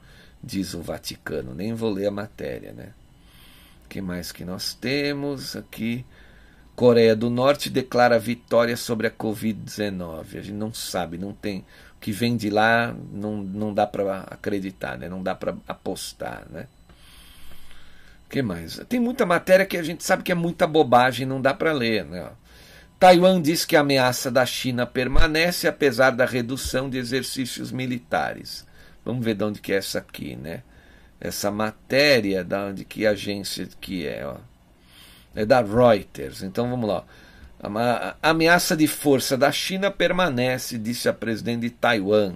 diz 0.42 0.74
o 0.74 0.82
Vaticano. 0.82 1.54
Nem 1.54 1.74
vou 1.74 1.92
ler 1.92 2.08
a 2.08 2.12
matéria, 2.12 2.72
né? 2.72 2.94
Que 3.88 4.02
mais 4.02 4.32
que 4.32 4.46
nós 4.46 4.74
temos 4.74 5.56
aqui? 5.56 6.06
Coreia 6.76 7.16
do 7.16 7.30
Norte 7.30 7.70
declara 7.70 8.20
vitória 8.20 8.78
sobre 8.78 9.08
a 9.08 9.12
Covid-19. 9.12 10.38
A 10.38 10.42
gente 10.42 10.54
não 10.54 10.74
sabe, 10.74 11.18
não 11.18 11.34
tem. 11.34 11.66
O 11.96 12.00
que 12.00 12.12
vem 12.12 12.38
de 12.38 12.50
lá 12.50 12.96
não, 13.12 13.38
não 13.38 13.74
dá 13.74 13.88
para 13.88 14.20
acreditar, 14.22 14.98
né? 14.98 15.10
não 15.10 15.24
dá 15.24 15.34
para 15.34 15.58
apostar. 15.68 16.46
Né? 16.50 16.68
que 18.30 18.42
mais? 18.42 18.80
Tem 18.90 19.00
muita 19.00 19.26
matéria 19.26 19.66
que 19.66 19.78
a 19.78 19.84
gente 19.84 20.04
sabe 20.04 20.24
que 20.24 20.32
é 20.32 20.36
muita 20.36 20.68
bobagem, 20.68 21.26
não 21.26 21.42
dá 21.42 21.54
para 21.54 21.72
ler. 21.72 22.06
Né? 22.06 22.30
Taiwan 23.00 23.42
diz 23.42 23.66
que 23.66 23.76
a 23.76 23.82
ameaça 23.82 24.30
da 24.30 24.46
China 24.46 24.86
permanece 24.86 25.68
apesar 25.68 26.12
da 26.12 26.26
redução 26.26 26.90
de 26.90 26.98
exercícios 26.98 27.72
militares. 27.72 28.66
Vamos 29.06 29.24
ver 29.24 29.36
de 29.36 29.44
onde 29.44 29.62
que 29.62 29.72
é 29.72 29.78
essa 29.78 30.00
aqui, 30.00 30.36
né? 30.36 30.64
Essa 31.20 31.50
matéria 31.50 32.44
da 32.44 32.72
de 32.72 32.86
que 32.86 33.06
agência 33.06 33.68
que 33.80 34.08
é, 34.08 34.26
ó. 34.26 34.38
É 35.36 35.46
da 35.46 35.62
Reuters. 35.62 36.42
Então 36.42 36.70
vamos 36.70 36.90
lá. 36.90 37.04
A 37.60 38.30
ameaça 38.30 38.76
de 38.76 38.88
força 38.88 39.36
da 39.36 39.52
China 39.52 39.90
permanece, 39.90 40.78
disse 40.78 41.10
a 41.10 41.14
presidente 41.14 41.62
de 41.62 41.70
Taiwan, 41.72 42.36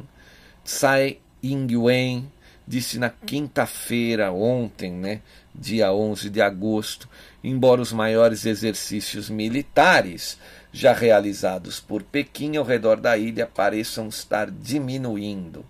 Tsai 0.64 1.20
Ing-wen, 1.44 2.32
disse 2.68 2.98
na 2.98 3.10
quinta-feira, 3.10 4.32
ontem, 4.32 4.92
né, 4.92 5.22
dia 5.54 5.92
11 5.92 6.30
de 6.30 6.42
agosto, 6.42 7.08
embora 7.44 7.82
os 7.82 7.92
maiores 7.92 8.46
exercícios 8.46 9.30
militares 9.30 10.38
já 10.72 10.94
realizados 10.94 11.80
por 11.80 12.02
Pequim 12.02 12.56
ao 12.56 12.64
redor 12.64 13.00
da 13.00 13.18
ilha 13.18 13.46
pareçam 13.46 14.08
estar 14.08 14.50
diminuindo. 14.50 15.66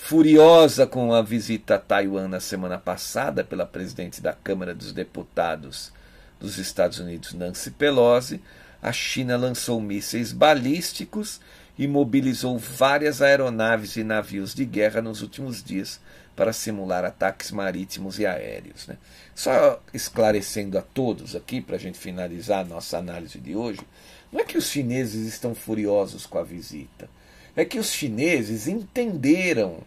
Furiosa 0.00 0.86
com 0.86 1.12
a 1.12 1.20
visita 1.20 1.74
a 1.74 1.78
Taiwan 1.78 2.28
na 2.28 2.40
semana 2.40 2.78
passada 2.78 3.44
pela 3.44 3.66
presidente 3.66 4.22
da 4.22 4.32
Câmara 4.32 4.74
dos 4.74 4.92
Deputados 4.92 5.92
dos 6.40 6.56
Estados 6.56 6.98
Unidos, 6.98 7.34
Nancy 7.34 7.72
Pelosi, 7.72 8.40
a 8.80 8.90
China 8.90 9.36
lançou 9.36 9.82
mísseis 9.82 10.32
balísticos 10.32 11.40
e 11.76 11.86
mobilizou 11.86 12.56
várias 12.56 13.20
aeronaves 13.20 13.96
e 13.96 14.04
navios 14.04 14.54
de 14.54 14.64
guerra 14.64 15.02
nos 15.02 15.20
últimos 15.20 15.62
dias 15.62 16.00
para 16.34 16.54
simular 16.54 17.04
ataques 17.04 17.50
marítimos 17.50 18.18
e 18.18 18.24
aéreos. 18.24 18.86
Né? 18.86 18.96
Só 19.34 19.82
esclarecendo 19.92 20.78
a 20.78 20.82
todos 20.82 21.36
aqui, 21.36 21.60
para 21.60 21.76
a 21.76 21.78
gente 21.78 21.98
finalizar 21.98 22.60
a 22.60 22.68
nossa 22.68 22.96
análise 22.96 23.38
de 23.38 23.54
hoje, 23.54 23.80
não 24.32 24.40
é 24.40 24.44
que 24.44 24.56
os 24.56 24.70
chineses 24.70 25.26
estão 25.26 25.54
furiosos 25.54 26.24
com 26.24 26.38
a 26.38 26.44
visita, 26.44 27.10
é 27.60 27.64
que 27.64 27.78
os 27.78 27.92
chineses 27.92 28.68
entenderam 28.68 29.78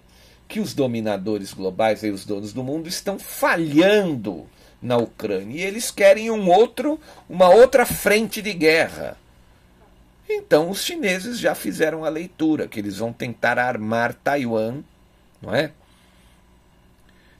que 0.47 0.59
os 0.59 0.74
dominadores 0.74 1.53
globais 1.53 2.03
e 2.03 2.09
os 2.09 2.26
donos 2.26 2.51
do 2.51 2.63
mundo 2.63 2.89
estão 2.89 3.17
falhando 3.17 4.45
na 4.82 4.97
Ucrânia 4.97 5.61
e 5.61 5.63
eles 5.63 5.91
querem 5.91 6.30
um 6.30 6.49
outro, 6.49 6.99
uma 7.30 7.49
outra 7.49 7.86
frente 7.86 8.41
de 8.41 8.53
guerra. 8.53 9.17
Então 10.28 10.69
os 10.69 10.84
chineses 10.84 11.39
já 11.39 11.55
fizeram 11.55 12.03
a 12.03 12.09
leitura 12.09 12.67
que 12.67 12.80
eles 12.80 12.97
vão 12.97 13.13
tentar 13.13 13.57
armar 13.57 14.13
Taiwan, 14.13 14.84
não 15.41 15.53
é? 15.53 15.72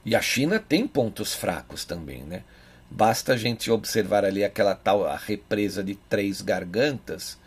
E 0.04 0.16
a 0.16 0.22
China 0.22 0.58
tem 0.58 0.86
pontos 0.86 1.34
fracos 1.34 1.84
também, 1.84 2.22
né? 2.22 2.42
Basta 2.90 3.34
a 3.34 3.36
gente 3.36 3.70
observar 3.70 4.24
ali 4.24 4.44
aquela 4.44 4.74
tal 4.74 5.06
a 5.06 5.16
represa 5.16 5.82
de 5.82 5.94
três 5.94 6.40
gargantas. 6.40 7.38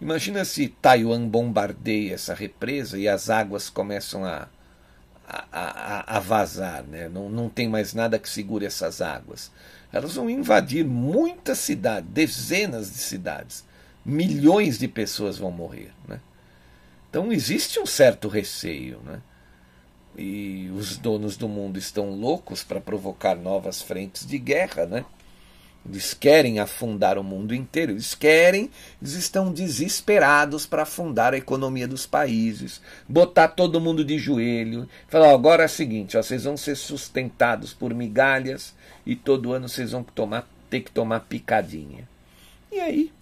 Imagina 0.00 0.44
se 0.44 0.68
Taiwan 0.68 1.28
bombardeia 1.28 2.14
essa 2.14 2.32
represa 2.34 2.98
e 2.98 3.06
as 3.06 3.28
águas 3.28 3.68
começam 3.68 4.24
a, 4.24 4.48
a, 5.30 6.16
a, 6.16 6.20
vazar, 6.20 6.82
né? 6.84 7.08
não, 7.08 7.28
não 7.28 7.48
tem 7.48 7.68
mais 7.68 7.92
nada 7.92 8.18
que 8.18 8.28
segure 8.28 8.64
essas 8.64 9.00
águas. 9.00 9.52
Elas 9.92 10.14
vão 10.14 10.30
invadir 10.30 10.84
muitas 10.84 11.58
cidades, 11.58 12.08
dezenas 12.10 12.90
de 12.90 12.98
cidades. 12.98 13.64
Milhões 14.04 14.78
de 14.78 14.88
pessoas 14.88 15.36
vão 15.36 15.50
morrer. 15.50 15.92
Né? 16.08 16.20
Então 17.08 17.32
existe 17.32 17.78
um 17.78 17.86
certo 17.86 18.28
receio. 18.28 19.00
Né? 19.04 19.20
E 20.16 20.70
os 20.74 20.96
donos 20.96 21.36
do 21.36 21.48
mundo 21.48 21.78
estão 21.78 22.10
loucos 22.10 22.64
para 22.64 22.80
provocar 22.80 23.34
novas 23.34 23.82
frentes 23.82 24.26
de 24.26 24.38
guerra. 24.38 24.86
Né? 24.86 25.04
Eles 25.88 26.12
querem 26.12 26.58
afundar 26.58 27.18
o 27.18 27.24
mundo 27.24 27.54
inteiro, 27.54 27.92
eles 27.92 28.14
querem, 28.14 28.70
eles 29.00 29.14
estão 29.14 29.50
desesperados 29.50 30.66
para 30.66 30.82
afundar 30.82 31.32
a 31.32 31.38
economia 31.38 31.88
dos 31.88 32.06
países, 32.06 32.82
botar 33.08 33.48
todo 33.48 33.80
mundo 33.80 34.04
de 34.04 34.18
joelho, 34.18 34.88
falar: 35.08 35.30
agora 35.30 35.62
é 35.62 35.66
o 35.66 35.70
seguinte, 35.70 36.18
ó, 36.18 36.22
vocês 36.22 36.44
vão 36.44 36.56
ser 36.56 36.76
sustentados 36.76 37.72
por 37.72 37.94
migalhas 37.94 38.74
e 39.06 39.16
todo 39.16 39.52
ano 39.52 39.68
vocês 39.68 39.92
vão 39.92 40.02
tomar, 40.02 40.46
ter 40.68 40.80
que 40.80 40.90
tomar 40.90 41.20
picadinha. 41.20 42.06
E 42.70 42.78
aí? 42.78 43.12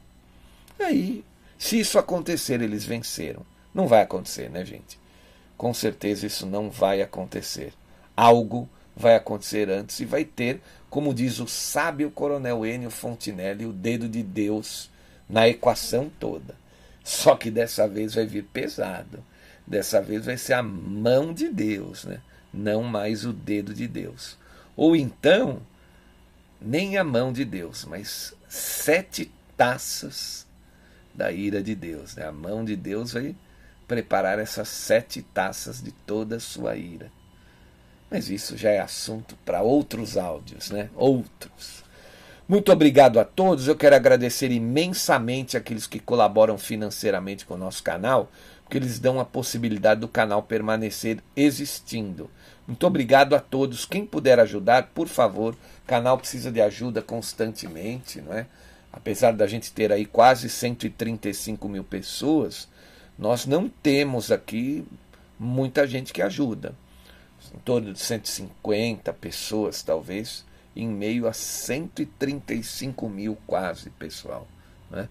Aí, 0.80 1.24
se 1.56 1.78
isso 1.78 1.98
acontecer, 1.98 2.60
eles 2.60 2.84
venceram. 2.84 3.46
Não 3.72 3.86
vai 3.86 4.02
acontecer, 4.02 4.50
né, 4.50 4.64
gente? 4.64 4.98
Com 5.56 5.72
certeza 5.72 6.26
isso 6.26 6.46
não 6.46 6.70
vai 6.70 7.02
acontecer. 7.02 7.72
Algo 8.16 8.68
vai 8.96 9.14
acontecer 9.14 9.70
antes 9.70 10.00
e 10.00 10.04
vai 10.04 10.24
ter 10.24 10.60
como 10.90 11.12
diz 11.12 11.38
o 11.38 11.46
sábio 11.46 12.10
coronel 12.10 12.64
Enio 12.64 12.90
Fontinelli, 12.90 13.66
o 13.66 13.72
dedo 13.72 14.08
de 14.08 14.22
Deus 14.22 14.90
na 15.28 15.48
equação 15.48 16.10
toda. 16.18 16.54
Só 17.04 17.36
que 17.36 17.50
dessa 17.50 17.86
vez 17.86 18.14
vai 18.14 18.26
vir 18.26 18.44
pesado. 18.44 19.22
Dessa 19.66 20.00
vez 20.00 20.24
vai 20.24 20.38
ser 20.38 20.54
a 20.54 20.62
mão 20.62 21.32
de 21.32 21.48
Deus, 21.48 22.04
né? 22.04 22.20
não 22.52 22.82
mais 22.82 23.24
o 23.24 23.32
dedo 23.32 23.74
de 23.74 23.86
Deus. 23.86 24.38
Ou 24.76 24.96
então, 24.96 25.60
nem 26.60 26.96
a 26.96 27.04
mão 27.04 27.32
de 27.32 27.44
Deus, 27.44 27.84
mas 27.84 28.34
sete 28.48 29.30
taças 29.56 30.46
da 31.14 31.30
ira 31.30 31.62
de 31.62 31.74
Deus. 31.74 32.16
Né? 32.16 32.26
A 32.26 32.32
mão 32.32 32.64
de 32.64 32.76
Deus 32.76 33.12
vai 33.12 33.34
preparar 33.86 34.38
essas 34.38 34.68
sete 34.68 35.22
taças 35.22 35.82
de 35.82 35.92
toda 35.92 36.36
a 36.36 36.40
sua 36.40 36.76
ira. 36.76 37.10
Mas 38.10 38.30
isso 38.30 38.56
já 38.56 38.70
é 38.70 38.78
assunto 38.78 39.36
para 39.44 39.62
outros 39.62 40.16
áudios, 40.16 40.70
né? 40.70 40.88
Outros. 40.96 41.84
Muito 42.48 42.72
obrigado 42.72 43.20
a 43.20 43.24
todos. 43.24 43.68
Eu 43.68 43.76
quero 43.76 43.94
agradecer 43.94 44.50
imensamente 44.50 45.56
aqueles 45.56 45.86
que 45.86 46.00
colaboram 46.00 46.56
financeiramente 46.56 47.44
com 47.44 47.54
o 47.54 47.58
nosso 47.58 47.82
canal, 47.82 48.30
porque 48.64 48.78
eles 48.78 48.98
dão 48.98 49.20
a 49.20 49.24
possibilidade 49.24 50.00
do 50.00 50.08
canal 50.08 50.42
permanecer 50.42 51.22
existindo. 51.36 52.30
Muito 52.66 52.86
obrigado 52.86 53.36
a 53.36 53.40
todos. 53.40 53.84
Quem 53.84 54.06
puder 54.06 54.40
ajudar, 54.40 54.90
por 54.94 55.08
favor, 55.08 55.52
o 55.52 55.86
canal 55.86 56.16
precisa 56.16 56.50
de 56.50 56.62
ajuda 56.62 57.02
constantemente, 57.02 58.22
não 58.22 58.32
é? 58.32 58.46
Apesar 58.90 59.32
da 59.32 59.46
gente 59.46 59.70
ter 59.70 59.92
aí 59.92 60.06
quase 60.06 60.48
135 60.48 61.68
mil 61.68 61.84
pessoas, 61.84 62.66
nós 63.18 63.44
não 63.44 63.68
temos 63.68 64.32
aqui 64.32 64.86
muita 65.38 65.86
gente 65.86 66.14
que 66.14 66.22
ajuda 66.22 66.74
em 67.54 67.58
torno 67.58 67.92
de 67.92 67.98
150 67.98 69.12
pessoas, 69.12 69.82
talvez, 69.82 70.44
em 70.74 70.88
meio 70.88 71.26
a 71.26 71.32
135 71.32 73.08
mil 73.08 73.36
quase, 73.46 73.90
pessoal. 73.90 74.46
Né? 74.90 75.08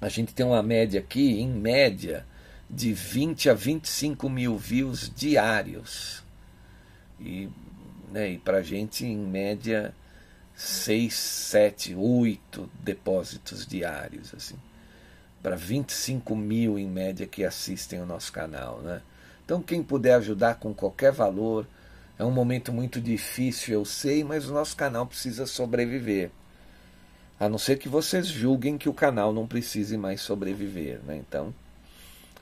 A 0.00 0.08
gente 0.08 0.34
tem 0.34 0.44
uma 0.44 0.62
média 0.62 1.00
aqui, 1.00 1.40
em 1.40 1.48
média, 1.48 2.26
de 2.68 2.92
20 2.92 3.50
a 3.50 3.54
25 3.54 4.28
mil 4.28 4.56
views 4.56 5.12
diários. 5.14 6.24
E, 7.20 7.48
né, 8.10 8.32
e 8.32 8.38
para 8.38 8.62
gente, 8.62 9.06
em 9.06 9.16
média, 9.16 9.94
6, 10.56 11.14
7, 11.14 11.94
8 11.94 12.70
depósitos 12.80 13.66
diários. 13.66 14.34
assim 14.34 14.56
Para 15.42 15.54
25 15.54 16.34
mil, 16.34 16.78
em 16.78 16.88
média, 16.88 17.26
que 17.26 17.44
assistem 17.44 18.00
o 18.00 18.06
nosso 18.06 18.32
canal. 18.32 18.80
Né? 18.80 19.02
Então, 19.52 19.60
quem 19.60 19.82
puder 19.82 20.14
ajudar 20.14 20.54
com 20.54 20.72
qualquer 20.72 21.12
valor, 21.12 21.66
é 22.18 22.24
um 22.24 22.30
momento 22.30 22.72
muito 22.72 22.98
difícil, 22.98 23.74
eu 23.74 23.84
sei, 23.84 24.24
mas 24.24 24.48
o 24.48 24.54
nosso 24.54 24.74
canal 24.74 25.06
precisa 25.06 25.44
sobreviver. 25.44 26.30
A 27.38 27.50
não 27.50 27.58
ser 27.58 27.76
que 27.76 27.86
vocês 27.86 28.28
julguem 28.28 28.78
que 28.78 28.88
o 28.88 28.94
canal 28.94 29.30
não 29.30 29.46
precise 29.46 29.98
mais 29.98 30.22
sobreviver. 30.22 31.00
Né? 31.06 31.18
Então, 31.18 31.52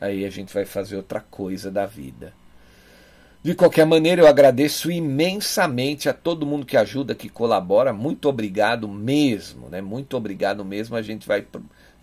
aí 0.01 0.25
a 0.25 0.31
gente 0.31 0.55
vai 0.55 0.65
fazer 0.65 0.95
outra 0.95 1.19
coisa 1.19 1.69
da 1.69 1.85
vida. 1.85 2.33
De 3.43 3.57
qualquer 3.57 3.87
maneira, 3.87 4.23
eu 4.23 4.29
agradeço 4.29 4.89
imensamente 4.89 6.09
a 6.09 6.15
todo 6.15 6.47
mundo 6.47 6.65
que 6.65 6.77
ajuda, 6.77 7.13
que 7.13 7.29
colabora. 7.29 7.93
Muito 7.93 8.29
obrigado 8.29 8.87
mesmo, 8.87 9.69
né? 9.69 9.81
Muito 9.81 10.17
obrigado 10.17 10.65
mesmo. 10.65 10.95
A 10.95 11.03
gente 11.03 11.27
vai 11.27 11.45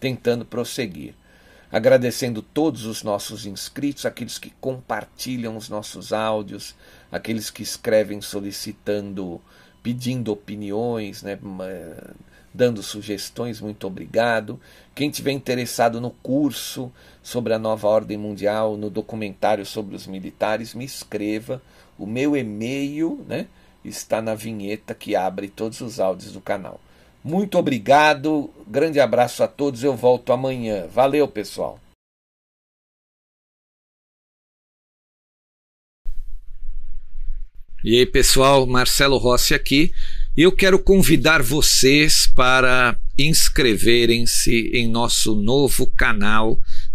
tentando 0.02 0.44
prosseguir 0.44 1.16
agradecendo 1.78 2.42
todos 2.42 2.86
os 2.86 3.04
nossos 3.04 3.46
inscritos, 3.46 4.06
aqueles 4.06 4.40
que 4.40 4.50
compartilham 4.60 5.56
os 5.56 5.70
nossos 5.70 6.12
áudios, 6.12 6.76
aqueles 7.12 7.52
que 7.52 7.62
escrevem 7.62 8.20
solicitando, 8.20 9.40
pedindo 9.84 10.32
opiniões, 10.32 11.22
né, 11.22 11.38
dando 12.52 12.82
sugestões, 12.82 13.62
muito 13.62 13.86
obrigado. 13.86 14.60
Quem 14.96 15.12
tiver 15.12 15.32
interessado 15.32 16.02
no 16.02 16.10
curso 16.10 16.92
sobre 17.22 17.54
a 17.54 17.60
nova 17.60 17.88
ordem 17.88 18.18
mundial, 18.18 18.76
no 18.76 18.90
documentário 18.90 19.66
sobre 19.66 19.96
os 19.96 20.08
militares, 20.08 20.74
me 20.74 20.84
escreva. 20.84 21.62
O 21.96 22.08
meu 22.08 22.36
e-mail 22.36 23.24
né, 23.28 23.46
está 23.86 24.20
na 24.20 24.34
vinheta 24.34 24.96
que 24.96 25.16
abre 25.16 25.48
todos 25.48 25.80
os 25.82 26.00
áudios 26.00 26.34
do 26.34 26.42
canal. 26.42 26.82
Muito 27.28 27.58
obrigado, 27.58 28.50
grande 28.66 29.02
abraço 29.02 29.44
a 29.44 29.50
todos. 29.50 29.84
Eu 29.84 29.94
volto 29.98 30.32
amanhã. 30.32 30.88
Valeu, 30.88 31.28
pessoal. 31.28 31.78
E 37.84 38.00
aí, 38.00 38.06
pessoal, 38.06 38.66
Marcelo 38.66 39.18
Rossi 39.18 39.54
aqui. 39.54 39.92
Eu 40.38 40.54
quero 40.54 40.80
convidar 40.80 41.44
vocês 41.44 42.28
para 42.28 42.98
inscreverem-se 43.20 44.72
em 44.74 44.88
nosso 44.88 45.36
novo 45.36 45.86
canal. 45.86 46.58